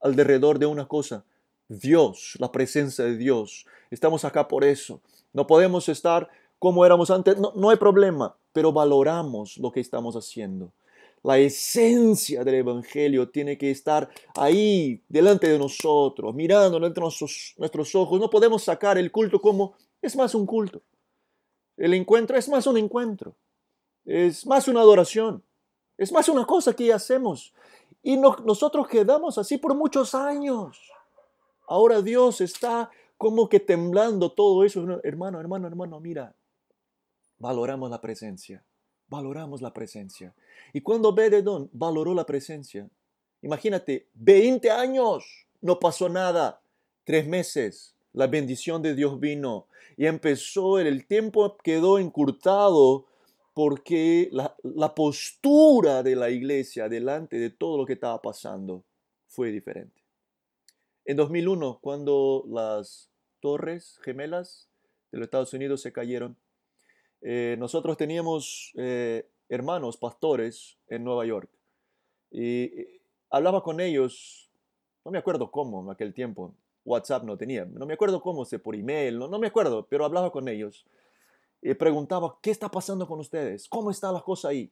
alrededor 0.00 0.58
de 0.58 0.66
una 0.66 0.86
cosa. 0.86 1.24
Dios, 1.68 2.36
la 2.38 2.52
presencia 2.52 3.04
de 3.04 3.16
Dios. 3.16 3.66
Estamos 3.90 4.24
acá 4.24 4.48
por 4.48 4.64
eso. 4.64 5.00
No 5.32 5.46
podemos 5.46 5.88
estar 5.88 6.28
como 6.58 6.84
éramos 6.86 7.10
antes. 7.10 7.38
No, 7.38 7.52
no 7.56 7.70
hay 7.70 7.76
problema, 7.76 8.36
pero 8.54 8.72
valoramos 8.72 9.58
lo 9.58 9.70
que 9.72 9.80
estamos 9.80 10.14
haciendo. 10.14 10.72
La 11.24 11.38
esencia 11.38 12.44
del 12.44 12.54
Evangelio 12.56 13.28
tiene 13.28 13.58
que 13.58 13.70
estar 13.70 14.08
ahí, 14.36 15.02
delante 15.08 15.48
de 15.48 15.58
nosotros, 15.58 16.34
mirando 16.34 16.76
entre 16.86 17.02
nuestros, 17.02 17.54
nuestros 17.58 17.94
ojos. 17.94 18.20
No 18.20 18.30
podemos 18.30 18.62
sacar 18.62 18.96
el 18.96 19.10
culto 19.10 19.40
como 19.40 19.74
es 20.00 20.14
más 20.14 20.34
un 20.34 20.46
culto. 20.46 20.82
El 21.76 21.94
encuentro 21.94 22.36
es 22.38 22.48
más 22.48 22.66
un 22.66 22.78
encuentro. 22.78 23.34
Es 24.04 24.46
más 24.46 24.68
una 24.68 24.80
adoración. 24.80 25.42
Es 25.98 26.12
más 26.12 26.28
una 26.28 26.46
cosa 26.46 26.74
que 26.74 26.92
hacemos. 26.92 27.52
Y 28.02 28.16
nosotros 28.16 28.86
quedamos 28.86 29.36
así 29.36 29.58
por 29.58 29.74
muchos 29.74 30.14
años. 30.14 30.78
Ahora 31.66 32.02
Dios 32.02 32.40
está 32.40 32.90
como 33.16 33.48
que 33.48 33.58
temblando 33.58 34.30
todo 34.30 34.62
eso. 34.62 35.00
Hermano, 35.02 35.40
hermano, 35.40 35.66
hermano, 35.66 35.98
mira, 35.98 36.34
valoramos 37.44 37.90
la 37.90 38.00
presencia. 38.00 38.64
Valoramos 39.08 39.60
la 39.60 39.74
presencia. 39.74 40.34
Y 40.72 40.80
cuando 40.80 41.14
Bededón 41.14 41.68
valoró 41.74 42.14
la 42.14 42.24
presencia, 42.24 42.88
imagínate, 43.42 44.08
20 44.14 44.70
años, 44.70 45.46
no 45.60 45.78
pasó 45.78 46.08
nada. 46.08 46.62
Tres 47.04 47.28
meses, 47.28 47.94
la 48.14 48.28
bendición 48.28 48.80
de 48.80 48.94
Dios 48.94 49.20
vino 49.20 49.66
y 49.98 50.06
empezó, 50.06 50.78
el 50.78 51.06
tiempo 51.06 51.58
quedó 51.58 51.98
encurtado 51.98 53.04
porque 53.52 54.30
la, 54.32 54.94
postura 54.94 56.02
de 56.02 56.16
la 56.16 56.30
iglesia 56.30 56.88
delante 56.88 57.36
de 57.38 57.50
todo 57.50 57.76
lo 57.76 57.84
que 57.84 57.92
estaba 57.92 58.22
pasando 58.22 58.84
fue 59.28 59.52
diferente. 59.52 60.02
En 61.04 61.18
2001, 61.18 61.78
cuando 61.82 62.44
las 62.48 63.10
torres 63.40 64.00
gemelas 64.02 64.70
de 65.12 65.18
los 65.18 65.26
Estados 65.26 65.52
Unidos 65.52 65.82
se 65.82 65.92
cayeron, 65.92 66.38
eh, 67.26 67.56
nosotros 67.58 67.96
teníamos 67.96 68.70
eh, 68.76 69.26
hermanos 69.48 69.96
pastores 69.96 70.76
en 70.88 71.04
Nueva 71.04 71.24
York 71.24 71.48
y 72.30 72.70
hablaba 73.30 73.62
con 73.62 73.80
ellos, 73.80 74.50
no 75.06 75.10
me 75.10 75.16
acuerdo 75.16 75.50
cómo 75.50 75.82
en 75.82 75.90
aquel 75.90 76.12
tiempo, 76.12 76.54
WhatsApp 76.84 77.24
no 77.24 77.38
tenía, 77.38 77.64
no 77.64 77.86
me 77.86 77.94
acuerdo 77.94 78.20
cómo, 78.20 78.44
sé, 78.44 78.58
por 78.58 78.76
email, 78.76 79.18
no, 79.18 79.26
no 79.26 79.38
me 79.38 79.46
acuerdo, 79.46 79.86
pero 79.88 80.04
hablaba 80.04 80.30
con 80.30 80.48
ellos 80.48 80.84
y 81.62 81.72
preguntaba, 81.72 82.38
¿qué 82.42 82.50
está 82.50 82.70
pasando 82.70 83.08
con 83.08 83.18
ustedes? 83.20 83.70
¿Cómo 83.70 83.90
está 83.90 84.12
la 84.12 84.20
cosa 84.20 84.48
ahí? 84.48 84.70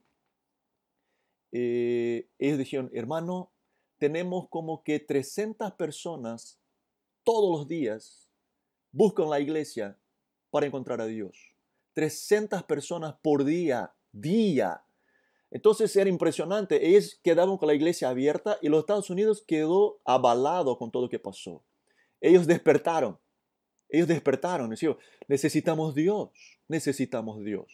Eh, 1.52 2.28
ellos 2.38 2.58
dijeron, 2.58 2.90
hermano, 2.92 3.50
tenemos 3.96 4.46
como 4.50 4.82
que 4.82 5.00
300 5.00 5.72
personas 5.72 6.60
todos 7.24 7.58
los 7.58 7.66
días 7.66 8.28
buscan 8.90 9.30
la 9.30 9.40
iglesia 9.40 9.98
para 10.50 10.66
encontrar 10.66 11.00
a 11.00 11.06
Dios. 11.06 11.51
300 11.94 12.62
personas 12.64 13.14
por 13.22 13.44
día, 13.44 13.92
día. 14.12 14.84
Entonces 15.50 15.94
era 15.96 16.08
impresionante. 16.08 16.88
Ellos 16.88 17.20
quedaban 17.22 17.58
con 17.58 17.68
la 17.68 17.74
iglesia 17.74 18.08
abierta 18.08 18.58
y 18.62 18.68
los 18.68 18.80
Estados 18.80 19.10
Unidos 19.10 19.44
quedó 19.46 20.00
avalado 20.04 20.78
con 20.78 20.90
todo 20.90 21.04
lo 21.04 21.08
que 21.08 21.18
pasó. 21.18 21.62
Ellos 22.20 22.46
despertaron. 22.46 23.18
Ellos 23.88 24.08
despertaron. 24.08 24.70
Decían, 24.70 24.96
necesitamos 25.28 25.94
Dios. 25.94 26.30
Necesitamos 26.68 27.44
Dios. 27.44 27.66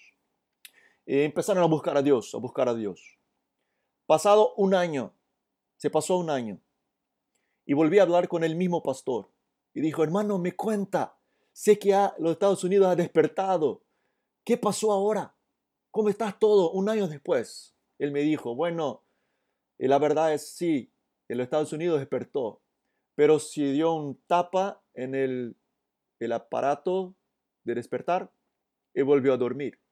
Y 1.07 1.20
empezaron 1.20 1.62
a 1.62 1.66
buscar 1.66 1.96
a 1.96 2.02
Dios, 2.02 2.35
a 2.35 2.38
buscar 2.38 2.68
a 2.68 2.74
Dios. 2.74 3.18
Pasado 4.07 4.54
un 4.57 4.74
año, 4.74 5.14
se 5.76 5.90
pasó 5.90 6.16
un 6.16 6.31
año. 6.31 6.61
Y 7.64 7.74
volví 7.74 7.98
a 7.98 8.02
hablar 8.02 8.26
con 8.26 8.42
el 8.42 8.57
mismo 8.57 8.83
pastor. 8.83 9.31
Y 9.72 9.81
dijo, 9.81 10.02
hermano, 10.02 10.38
me 10.38 10.57
cuenta. 10.57 11.16
Sé 11.52 11.78
que 11.78 11.90
los 12.18 12.33
Estados 12.33 12.64
Unidos 12.64 12.88
ha 12.88 12.96
despertado. 12.96 13.83
¿Qué 14.49 14.57
pasó 14.57 14.93
ahora? 14.93 15.37
¿Cómo 15.91 16.09
estás 16.09 16.39
todo 16.39 16.71
un 16.71 16.89
año 16.89 17.07
después? 17.07 17.77
Él 17.99 18.13
me 18.13 18.21
dijo, 18.21 18.55
bueno, 18.55 19.05
la 19.77 19.99
verdad 19.99 20.33
es 20.33 20.57
sí, 20.57 20.91
los 21.29 21.45
Estados 21.45 21.75
Unidos 21.75 21.99
despertó, 21.99 22.63
pero 23.15 23.41
si 23.41 23.73
dio 23.73 23.93
un 23.93 24.19
tapa 24.27 24.83
en 24.95 25.15
el, 25.15 25.59
el 26.19 26.33
aparato 26.33 27.15
de 27.65 27.75
despertar 27.75 28.33
y 28.95 29.03
volvió 29.03 29.35
a 29.35 29.37
dormir. 29.37 29.83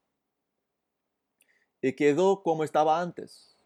Y 1.82 1.94
quedó 1.94 2.42
como 2.42 2.64
estaba 2.64 3.02
antes, 3.02 3.58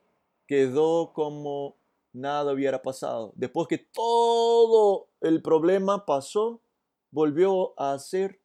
quedó 0.48 1.12
como 1.12 1.78
nada 2.12 2.52
hubiera 2.52 2.82
pasado. 2.82 3.32
Después 3.36 3.68
que 3.68 3.78
todo 3.78 5.08
el 5.20 5.40
problema 5.40 6.04
pasó, 6.04 6.60
volvió 7.12 7.80
a 7.80 7.92
hacer 7.92 8.42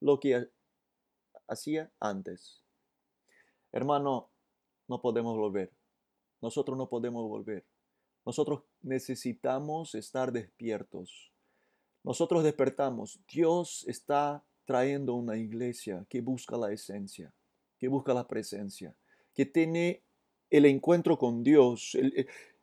lo 0.00 0.18
que 0.18 0.48
hacía 1.48 1.90
antes. 2.00 2.62
Hermano, 3.72 4.30
no 4.88 5.00
podemos 5.00 5.36
volver. 5.36 5.72
Nosotros 6.40 6.76
no 6.76 6.88
podemos 6.88 7.28
volver. 7.28 7.64
Nosotros 8.24 8.62
necesitamos 8.82 9.94
estar 9.94 10.32
despiertos. 10.32 11.32
Nosotros 12.02 12.44
despertamos. 12.44 13.20
Dios 13.28 13.84
está 13.88 14.44
trayendo 14.64 15.14
una 15.14 15.36
iglesia 15.36 16.06
que 16.08 16.20
busca 16.20 16.56
la 16.56 16.72
esencia, 16.72 17.32
que 17.78 17.88
busca 17.88 18.14
la 18.14 18.26
presencia, 18.26 18.94
que 19.34 19.46
tiene 19.46 20.02
el 20.50 20.66
encuentro 20.66 21.18
con 21.18 21.42
Dios, 21.42 21.96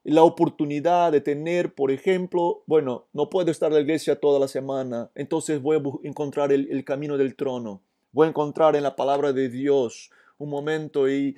la 0.04 0.24
oportunidad 0.24 1.12
de 1.12 1.22
tener, 1.22 1.76
por 1.76 1.92
ejemplo, 1.92 2.64
bueno, 2.66 3.08
no 3.14 3.30
puedo 3.30 3.52
estar 3.52 3.70
en 3.70 3.76
la 3.76 3.82
iglesia 3.82 4.20
toda 4.20 4.40
la 4.40 4.48
semana, 4.48 5.12
entonces 5.14 5.62
voy 5.62 5.78
a 5.78 6.08
encontrar 6.08 6.52
el 6.52 6.84
camino 6.86 7.18
del 7.18 7.36
trono, 7.36 7.84
voy 8.12 8.28
a 8.28 8.30
encontrar 8.30 8.76
en 8.76 8.84
la 8.84 8.96
palabra 8.96 9.34
de 9.34 9.50
Dios 9.50 10.10
un 10.38 10.50
momento 10.50 11.10
y 11.10 11.36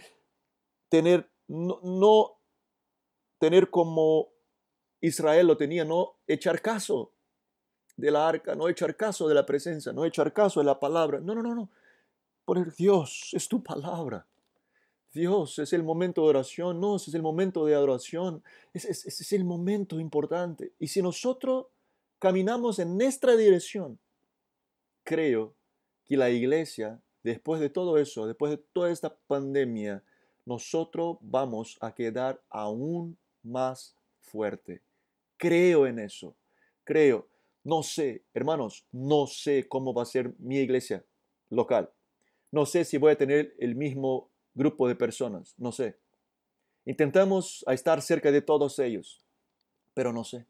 tener, 0.90 1.30
no, 1.48 2.38
tener 3.40 3.70
como 3.70 4.30
Israel 5.02 5.48
lo 5.48 5.58
tenía, 5.58 5.84
no 5.86 6.16
echar 6.28 6.62
caso 6.62 7.12
de 7.98 8.10
la 8.10 8.28
arca, 8.28 8.56
no 8.56 8.70
echar 8.70 8.96
caso 8.96 9.28
de 9.28 9.36
la 9.36 9.46
presencia, 9.46 9.92
no 9.94 10.06
echar 10.06 10.34
caso 10.34 10.60
de 10.60 10.66
la 10.66 10.80
palabra. 10.80 11.20
No, 11.20 11.36
no, 11.36 11.44
no, 11.44 11.54
no. 11.54 11.70
Poner 12.46 12.74
Dios 12.74 13.30
es 13.34 13.48
tu 13.48 13.62
palabra. 13.62 14.26
Dios 15.12 15.60
es 15.60 15.74
el 15.74 15.84
momento 15.84 16.24
de 16.24 16.30
oración, 16.30 16.80
no, 16.80 16.96
es 16.96 17.14
el 17.14 17.22
momento 17.22 17.66
de 17.66 17.76
adoración, 17.76 18.44
ese, 18.74 18.90
ese 18.90 19.08
es 19.10 19.34
el 19.34 19.46
momento 19.46 20.00
importante. 20.00 20.74
Y 20.80 20.88
si 20.88 21.04
nosotros 21.04 21.68
caminamos 22.18 22.80
en 22.80 22.98
nuestra 22.98 23.36
dirección, 23.36 24.00
creo 25.04 25.54
que 26.06 26.18
la 26.18 26.30
iglesia 26.30 27.02
después 27.24 27.60
de 27.62 27.70
todo 27.70 27.98
eso, 27.98 28.28
después 28.28 28.52
de 28.52 28.58
toda 28.58 28.92
esta 28.92 29.16
pandemia, 29.28 30.04
nosotros 30.46 31.18
vamos 31.22 31.78
a 31.82 31.96
quedar 31.96 32.42
aún 32.50 33.18
más 33.42 33.96
fuerte. 34.20 34.82
Creo 35.38 35.88
en 35.88 36.00
eso. 36.00 36.36
Creo. 36.84 37.28
No 37.64 37.82
sé, 37.82 38.24
hermanos, 38.34 38.86
no 38.92 39.26
sé 39.26 39.68
cómo 39.70 39.94
va 39.94 40.04
a 40.04 40.06
ser 40.06 40.34
mi 40.38 40.58
iglesia 40.58 41.06
local. 41.50 41.90
No 42.52 42.66
sé 42.66 42.84
si 42.84 42.98
voy 42.98 43.14
a 43.14 43.18
tener 43.18 43.56
el 43.58 43.76
mismo 43.76 44.30
grupo 44.54 44.88
de 44.88 44.96
personas. 44.96 45.56
No 45.58 45.72
sé. 45.72 45.98
Intentamos 46.86 47.64
estar 47.68 48.02
cerca 48.02 48.32
de 48.32 48.42
todos 48.42 48.80
ellos, 48.80 49.24
pero 49.94 50.12
no 50.12 50.26
sé. 50.26 50.46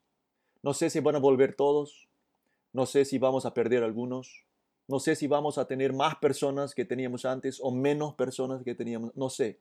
No 0.63 0.73
sé 0.73 0.89
si 0.89 0.99
van 1.01 1.15
a 1.15 1.19
volver 1.19 1.55
todos. 1.55 2.07
No 2.71 2.87
sé 2.87 3.05
si 3.05 3.19
vamos 3.19 3.45
a 3.45 3.53
perder 3.53 3.83
algunos. 3.83 4.43
No 4.87 4.99
sé 4.99 5.15
si 5.15 5.27
vamos 5.27 5.57
a 5.57 5.65
tener 5.65 5.93
más 5.93 6.15
personas 6.17 6.75
que 6.75 6.85
teníamos 6.85 7.25
antes 7.25 7.59
o 7.61 7.71
menos 7.71 8.15
personas 8.15 8.63
que 8.63 8.75
teníamos. 8.75 9.15
No 9.15 9.29
sé. 9.29 9.59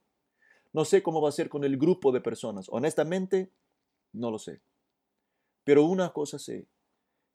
No 0.73 0.85
sé 0.85 1.03
cómo 1.03 1.21
va 1.21 1.29
a 1.29 1.33
ser 1.33 1.49
con 1.49 1.65
el 1.65 1.77
grupo 1.77 2.13
de 2.13 2.21
personas. 2.21 2.67
Honestamente, 2.71 3.51
no 4.13 4.31
lo 4.31 4.39
sé. 4.39 4.61
Pero 5.65 5.85
una 5.85 6.13
cosa 6.13 6.39
sé, 6.39 6.67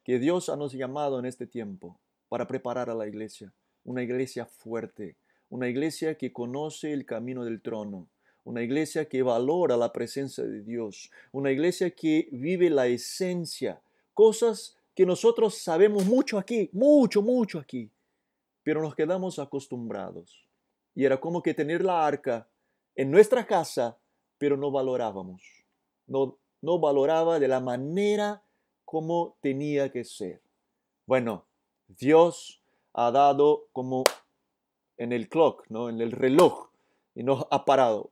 que 0.04 0.20
Dios 0.20 0.50
ha 0.50 0.56
nos 0.56 0.74
llamado 0.74 1.20
en 1.20 1.26
este 1.26 1.48
tiempo 1.48 2.00
para 2.30 2.48
preparar 2.48 2.90
a 2.90 2.96
la 2.96 3.08
iglesia. 3.08 3.54
Una 3.84 4.04
iglesia 4.04 4.46
fuerte, 4.46 5.16
una 5.50 5.70
iglesia 5.70 6.18
que 6.18 6.34
conoce 6.34 6.92
el 6.92 7.06
camino 7.06 7.46
del 7.46 7.62
trono, 7.62 8.10
una 8.44 8.64
iglesia 8.64 9.08
que 9.08 9.22
valora 9.22 9.78
la 9.78 9.94
presencia 9.94 10.44
de 10.44 10.62
Dios, 10.62 11.12
una 11.32 11.52
iglesia 11.52 11.92
que 11.92 12.28
vive 12.32 12.70
la 12.70 12.88
esencia, 12.88 13.82
cosas 14.14 14.78
que 14.98 15.06
nosotros 15.06 15.60
sabemos 15.60 16.08
mucho 16.08 16.40
aquí, 16.40 16.72
mucho, 16.74 17.22
mucho 17.22 17.60
aquí, 17.60 17.92
pero 18.64 18.82
nos 18.82 18.96
quedamos 18.96 19.38
acostumbrados. 19.38 20.44
Y 20.96 21.06
era 21.06 21.20
como 21.20 21.44
que 21.44 21.54
tener 21.54 21.86
la 21.86 22.04
arca 22.04 22.50
en 22.96 23.12
nuestra 23.12 23.46
casa, 23.46 24.00
pero 24.40 24.58
no 24.58 24.72
valorábamos. 24.72 25.44
No, 26.08 26.40
no 26.64 26.80
valoraba 26.80 27.38
de 27.38 27.48
la 27.48 27.60
manera 27.60 28.42
como 28.86 29.38
tenía 29.40 29.92
que 29.92 30.04
ser. 30.04 30.42
Bueno, 31.06 31.46
Dios 31.88 32.64
ha 32.94 33.12
dado 33.12 33.68
como 33.74 34.04
en 34.98 35.14
el 35.14 35.30
clock, 35.30 35.70
¿no? 35.70 35.90
en 35.90 36.02
el 36.02 36.12
reloj, 36.12 36.72
y 37.14 37.22
nos 37.22 37.46
ha 37.52 37.66
parado, 37.66 38.10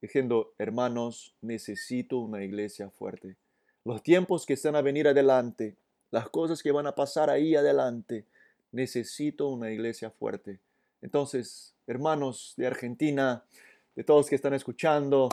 diciendo, 0.00 0.52
hermanos, 0.56 1.34
necesito 1.40 2.18
una 2.18 2.44
iglesia 2.44 2.90
fuerte. 2.90 3.34
Los 3.84 4.04
tiempos 4.04 4.46
que 4.46 4.52
están 4.52 4.76
a 4.76 4.82
venir 4.82 5.08
adelante 5.08 5.76
las 6.10 6.28
cosas 6.28 6.62
que 6.62 6.72
van 6.72 6.86
a 6.86 6.94
pasar 6.94 7.30
ahí 7.30 7.54
adelante. 7.54 8.24
Necesito 8.72 9.48
una 9.48 9.70
iglesia 9.70 10.10
fuerte. 10.10 10.60
Entonces, 11.00 11.74
hermanos 11.86 12.54
de 12.56 12.66
Argentina, 12.66 13.44
de 13.94 14.04
todos 14.04 14.28
que 14.28 14.34
están 14.34 14.54
escuchando, 14.54 15.28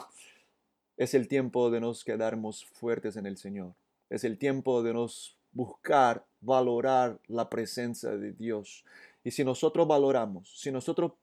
es 0.97 1.13
el 1.13 1.27
tiempo 1.27 1.69
de 1.69 1.79
nos 1.79 2.03
quedarnos 2.03 2.65
fuertes 2.65 3.17
en 3.17 3.25
el 3.25 3.38
Señor. 3.38 3.73
Es 4.09 4.23
el 4.23 4.38
tiempo 4.38 4.83
de 4.83 4.93
nos 4.93 5.38
buscar, 5.51 6.25
valorar 6.41 7.19
la 7.27 7.49
presencia 7.49 8.11
de 8.11 8.33
Dios. 8.33 8.85
Y 9.23 9.31
si 9.31 9.43
nosotros 9.43 9.88
valoramos, 9.88 10.59
si 10.59 10.71
nosotros 10.71 11.13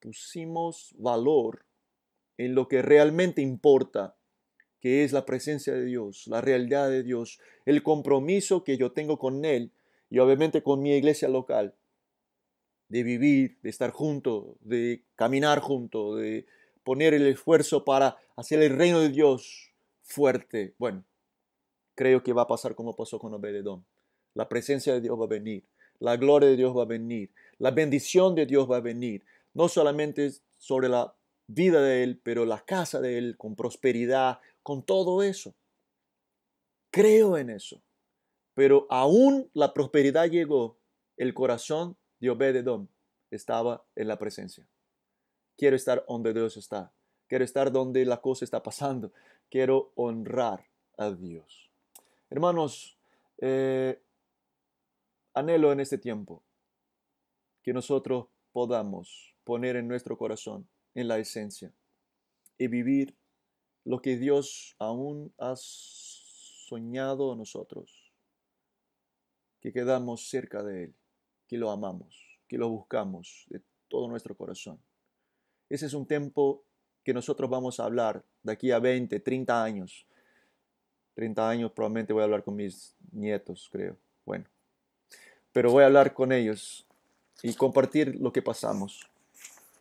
pusimos 0.00 0.94
valor 0.98 1.64
en 2.36 2.54
lo 2.54 2.66
que 2.68 2.82
realmente 2.82 3.42
importa, 3.42 4.16
que 4.80 5.04
es 5.04 5.12
la 5.12 5.24
presencia 5.24 5.74
de 5.74 5.84
Dios, 5.84 6.26
la 6.26 6.40
realidad 6.40 6.88
de 6.88 7.02
Dios, 7.02 7.38
el 7.66 7.82
compromiso 7.82 8.64
que 8.64 8.76
yo 8.76 8.92
tengo 8.92 9.18
con 9.18 9.44
Él 9.44 9.72
y 10.10 10.18
obviamente 10.18 10.62
con 10.62 10.82
mi 10.82 10.94
iglesia 10.94 11.28
local, 11.28 11.74
de 12.88 13.02
vivir, 13.02 13.58
de 13.62 13.70
estar 13.70 13.90
junto, 13.90 14.56
de 14.60 15.04
caminar 15.14 15.60
junto, 15.60 16.16
de 16.16 16.46
poner 16.84 17.12
el 17.12 17.26
esfuerzo 17.26 17.84
para 17.84 18.16
hacer 18.36 18.62
el 18.62 18.76
reino 18.76 19.00
de 19.00 19.10
Dios 19.10 19.72
fuerte. 20.02 20.74
Bueno, 20.78 21.04
creo 21.94 22.22
que 22.22 22.32
va 22.32 22.42
a 22.42 22.46
pasar 22.46 22.74
como 22.74 22.96
pasó 22.96 23.18
con 23.18 23.34
Obededón. 23.34 23.84
La 24.34 24.48
presencia 24.48 24.94
de 24.94 25.00
Dios 25.00 25.20
va 25.20 25.24
a 25.24 25.28
venir, 25.28 25.64
la 25.98 26.16
gloria 26.16 26.48
de 26.48 26.56
Dios 26.56 26.76
va 26.76 26.82
a 26.82 26.86
venir, 26.86 27.30
la 27.58 27.72
bendición 27.72 28.34
de 28.34 28.46
Dios 28.46 28.70
va 28.70 28.76
a 28.76 28.80
venir, 28.80 29.24
no 29.52 29.68
solamente 29.68 30.30
sobre 30.56 30.88
la 30.88 31.14
vida 31.48 31.82
de 31.82 32.04
Él, 32.04 32.20
pero 32.22 32.44
la 32.44 32.64
casa 32.64 33.00
de 33.00 33.18
Él 33.18 33.36
con 33.36 33.56
prosperidad, 33.56 34.38
con 34.68 34.82
todo 34.82 35.22
eso. 35.22 35.54
Creo 36.90 37.38
en 37.38 37.48
eso. 37.48 37.82
Pero 38.52 38.86
aún 38.90 39.50
la 39.54 39.72
prosperidad 39.72 40.28
llegó, 40.28 40.78
el 41.16 41.32
corazón 41.32 41.96
de 42.20 42.28
Obededom 42.28 42.86
estaba 43.30 43.86
en 43.96 44.08
la 44.08 44.18
presencia. 44.18 44.68
Quiero 45.56 45.74
estar 45.74 46.04
donde 46.06 46.34
Dios 46.34 46.58
está. 46.58 46.92
Quiero 47.28 47.46
estar 47.46 47.72
donde 47.72 48.04
la 48.04 48.20
cosa 48.20 48.44
está 48.44 48.62
pasando. 48.62 49.10
Quiero 49.48 49.90
honrar 49.94 50.66
a 50.98 51.12
Dios. 51.12 51.70
Hermanos, 52.28 52.98
eh, 53.38 54.02
anhelo 55.32 55.72
en 55.72 55.80
este 55.80 55.96
tiempo 55.96 56.42
que 57.62 57.72
nosotros 57.72 58.26
podamos 58.52 59.34
poner 59.44 59.76
en 59.76 59.88
nuestro 59.88 60.18
corazón, 60.18 60.68
en 60.94 61.08
la 61.08 61.16
esencia, 61.16 61.72
y 62.58 62.66
vivir 62.66 63.16
lo 63.88 64.02
que 64.02 64.18
Dios 64.18 64.76
aún 64.78 65.32
ha 65.38 65.54
soñado 65.56 67.32
a 67.32 67.36
nosotros. 67.36 68.12
que 69.60 69.72
quedamos 69.72 70.28
cerca 70.28 70.62
de 70.62 70.84
Él, 70.84 70.94
que 71.48 71.56
lo 71.56 71.70
amamos, 71.70 72.38
que 72.46 72.58
lo 72.58 72.68
buscamos 72.68 73.46
de 73.48 73.60
todo 73.88 74.06
nuestro 74.06 74.36
corazón. 74.36 74.78
Ese 75.68 75.86
es 75.86 75.94
un 75.94 76.06
tiempo 76.06 76.62
que 77.02 77.12
nosotros 77.12 77.50
vamos 77.50 77.80
a 77.80 77.84
hablar 77.86 78.22
de 78.42 78.52
aquí 78.52 78.70
a 78.70 78.78
20, 78.78 79.18
30 79.18 79.64
años. 79.64 80.06
30 81.14 81.48
años 81.48 81.72
probablemente 81.72 82.12
voy 82.12 82.20
a 82.20 82.24
hablar 82.24 82.44
con 82.44 82.54
mis 82.54 82.94
nietos, 83.10 83.68
creo. 83.72 83.96
Bueno, 84.24 84.44
pero 85.50 85.72
voy 85.72 85.82
a 85.82 85.86
hablar 85.86 86.12
con 86.12 86.30
ellos 86.30 86.86
y 87.42 87.54
compartir 87.54 88.14
lo 88.20 88.32
que 88.32 88.42
pasamos. 88.42 89.10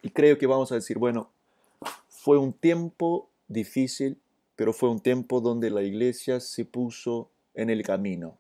Y 0.02 0.10
creo 0.10 0.38
que 0.38 0.48
vamos 0.48 0.72
a 0.72 0.76
decir, 0.76 0.98
bueno, 0.98 1.30
fue 2.08 2.38
un 2.38 2.52
tiempo 2.52 3.30
difícil, 3.48 4.18
pero 4.56 4.74
fue 4.74 4.90
un 4.90 5.00
tiempo 5.00 5.42
donde 5.42 5.70
la 5.70 5.84
iglesia 5.84 6.40
se 6.40 6.66
puso 6.66 7.30
en 7.54 7.70
el 7.70 7.84
camino. 7.84 8.38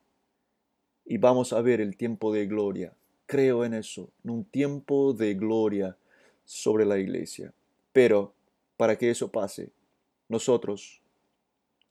Y 1.06 1.18
vamos 1.18 1.54
a 1.54 1.62
ver 1.62 1.80
el 1.82 1.96
tiempo 1.96 2.34
de 2.34 2.48
gloria. 2.48 2.94
Creo 3.26 3.66
en 3.66 3.74
eso, 3.74 4.10
en 4.24 4.32
un 4.32 4.46
tiempo 4.46 5.14
de 5.14 5.34
gloria 5.34 5.98
sobre 6.46 6.86
la 6.86 6.98
iglesia. 6.98 7.54
Pero 7.94 8.34
para 8.78 8.98
que 8.98 9.10
eso 9.10 9.32
pase, 9.32 9.70
nosotros 10.30 11.02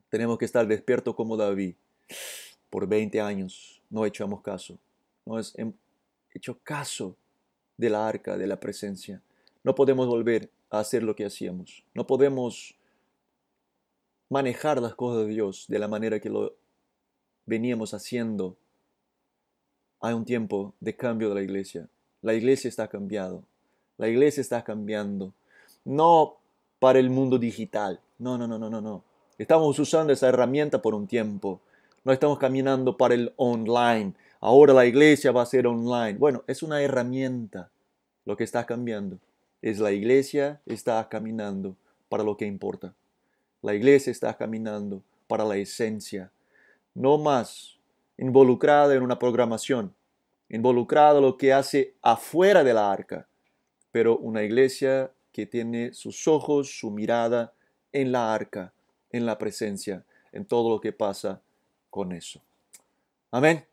tenemos 0.09 0.39
que 0.39 0.45
estar 0.45 0.67
despiertos 0.67 1.15
como 1.15 1.37
David. 1.37 1.75
Por 2.71 2.87
20 2.87 3.21
años 3.21 3.83
no 3.91 4.05
echamos 4.07 4.43
caso, 4.43 4.79
no 5.25 5.39
hemos 5.55 5.75
hecho 6.33 6.59
caso 6.63 7.17
de 7.77 7.91
la 7.91 8.07
arca, 8.07 8.37
de 8.37 8.47
la 8.47 8.61
presencia. 8.61 9.23
No 9.63 9.75
podemos 9.75 10.07
volver 10.07 10.51
a 10.71 10.81
hacer 10.81 11.03
lo 11.03 11.17
que 11.17 11.25
hacíamos. 11.25 11.83
No 11.95 12.07
podemos 12.07 12.76
manejar 14.29 14.81
las 14.81 14.95
cosas 14.95 15.27
de 15.27 15.33
Dios 15.33 15.67
de 15.69 15.79
la 15.79 15.89
manera 15.89 16.21
que 16.21 16.31
lo 16.31 16.55
veníamos 17.45 17.95
haciendo. 17.95 18.57
Hay 20.01 20.15
un 20.15 20.25
tiempo 20.25 20.75
de 20.81 20.97
cambio 20.97 21.29
de 21.29 21.37
la 21.37 21.43
iglesia. 21.43 21.89
La 22.23 22.35
iglesia 22.35 22.69
está 22.69 22.89
cambiando. 22.89 23.45
La 23.99 24.09
iglesia 24.09 24.41
está 24.41 24.63
cambiando. 24.63 25.33
No 25.85 26.37
para 26.79 26.99
el 26.99 27.11
mundo 27.11 27.39
digital. 27.39 28.01
No, 28.19 28.37
no, 28.37 28.47
no, 28.47 28.59
no, 28.59 28.69
no, 28.69 28.81
no. 28.81 29.05
Estamos 29.39 29.79
usando 29.79 30.13
esa 30.13 30.29
herramienta 30.29 30.83
por 30.83 30.95
un 30.95 31.07
tiempo. 31.07 31.61
No 32.05 32.13
estamos 32.13 32.39
caminando 32.39 32.97
para 32.97 33.15
el 33.15 33.33
online. 33.37 34.15
Ahora 34.41 34.73
la 34.73 34.87
iglesia 34.87 35.33
va 35.33 35.43
a 35.43 35.47
ser 35.47 35.67
online. 35.67 36.19
Bueno, 36.19 36.45
es 36.47 36.63
una 36.63 36.83
herramienta. 36.83 37.71
Lo 38.25 38.37
que 38.37 38.45
está 38.45 38.67
cambiando 38.67 39.19
es 39.63 39.79
la 39.79 39.93
iglesia 39.93 40.61
está 40.67 41.09
caminando 41.09 41.77
para 42.09 42.23
lo 42.23 42.37
que 42.37 42.47
importa. 42.47 42.95
La 43.67 43.75
iglesia 43.75 44.13
está 44.13 44.33
caminando 44.37 45.03
para 45.27 45.45
la 45.45 45.57
esencia. 45.57 46.31
No 46.95 47.19
más 47.19 47.81
involucrada 48.17 48.95
en 48.95 49.03
una 49.03 49.19
programación, 49.19 49.93
involucrada 50.49 51.17
en 51.17 51.25
lo 51.25 51.37
que 51.37 51.53
hace 51.53 51.97
afuera 52.01 52.63
de 52.63 52.73
la 52.73 52.93
arca, 52.93 53.27
pero 53.91 54.19
una 54.19 54.45
iglesia 54.45 55.11
que 55.33 55.47
tiene 55.47 55.93
sus 55.95 56.29
ojos, 56.29 56.79
su 56.79 56.93
mirada 56.93 57.55
en 57.91 58.13
la 58.13 58.33
arca, 58.33 58.73
en 59.11 59.27
la 59.27 59.37
presencia, 59.37 60.05
en 60.31 60.45
todo 60.45 60.71
lo 60.71 60.81
que 60.81 60.93
pasa 60.93 61.43
con 61.91 62.13
eso. 62.13 62.41
Amén. 63.33 63.67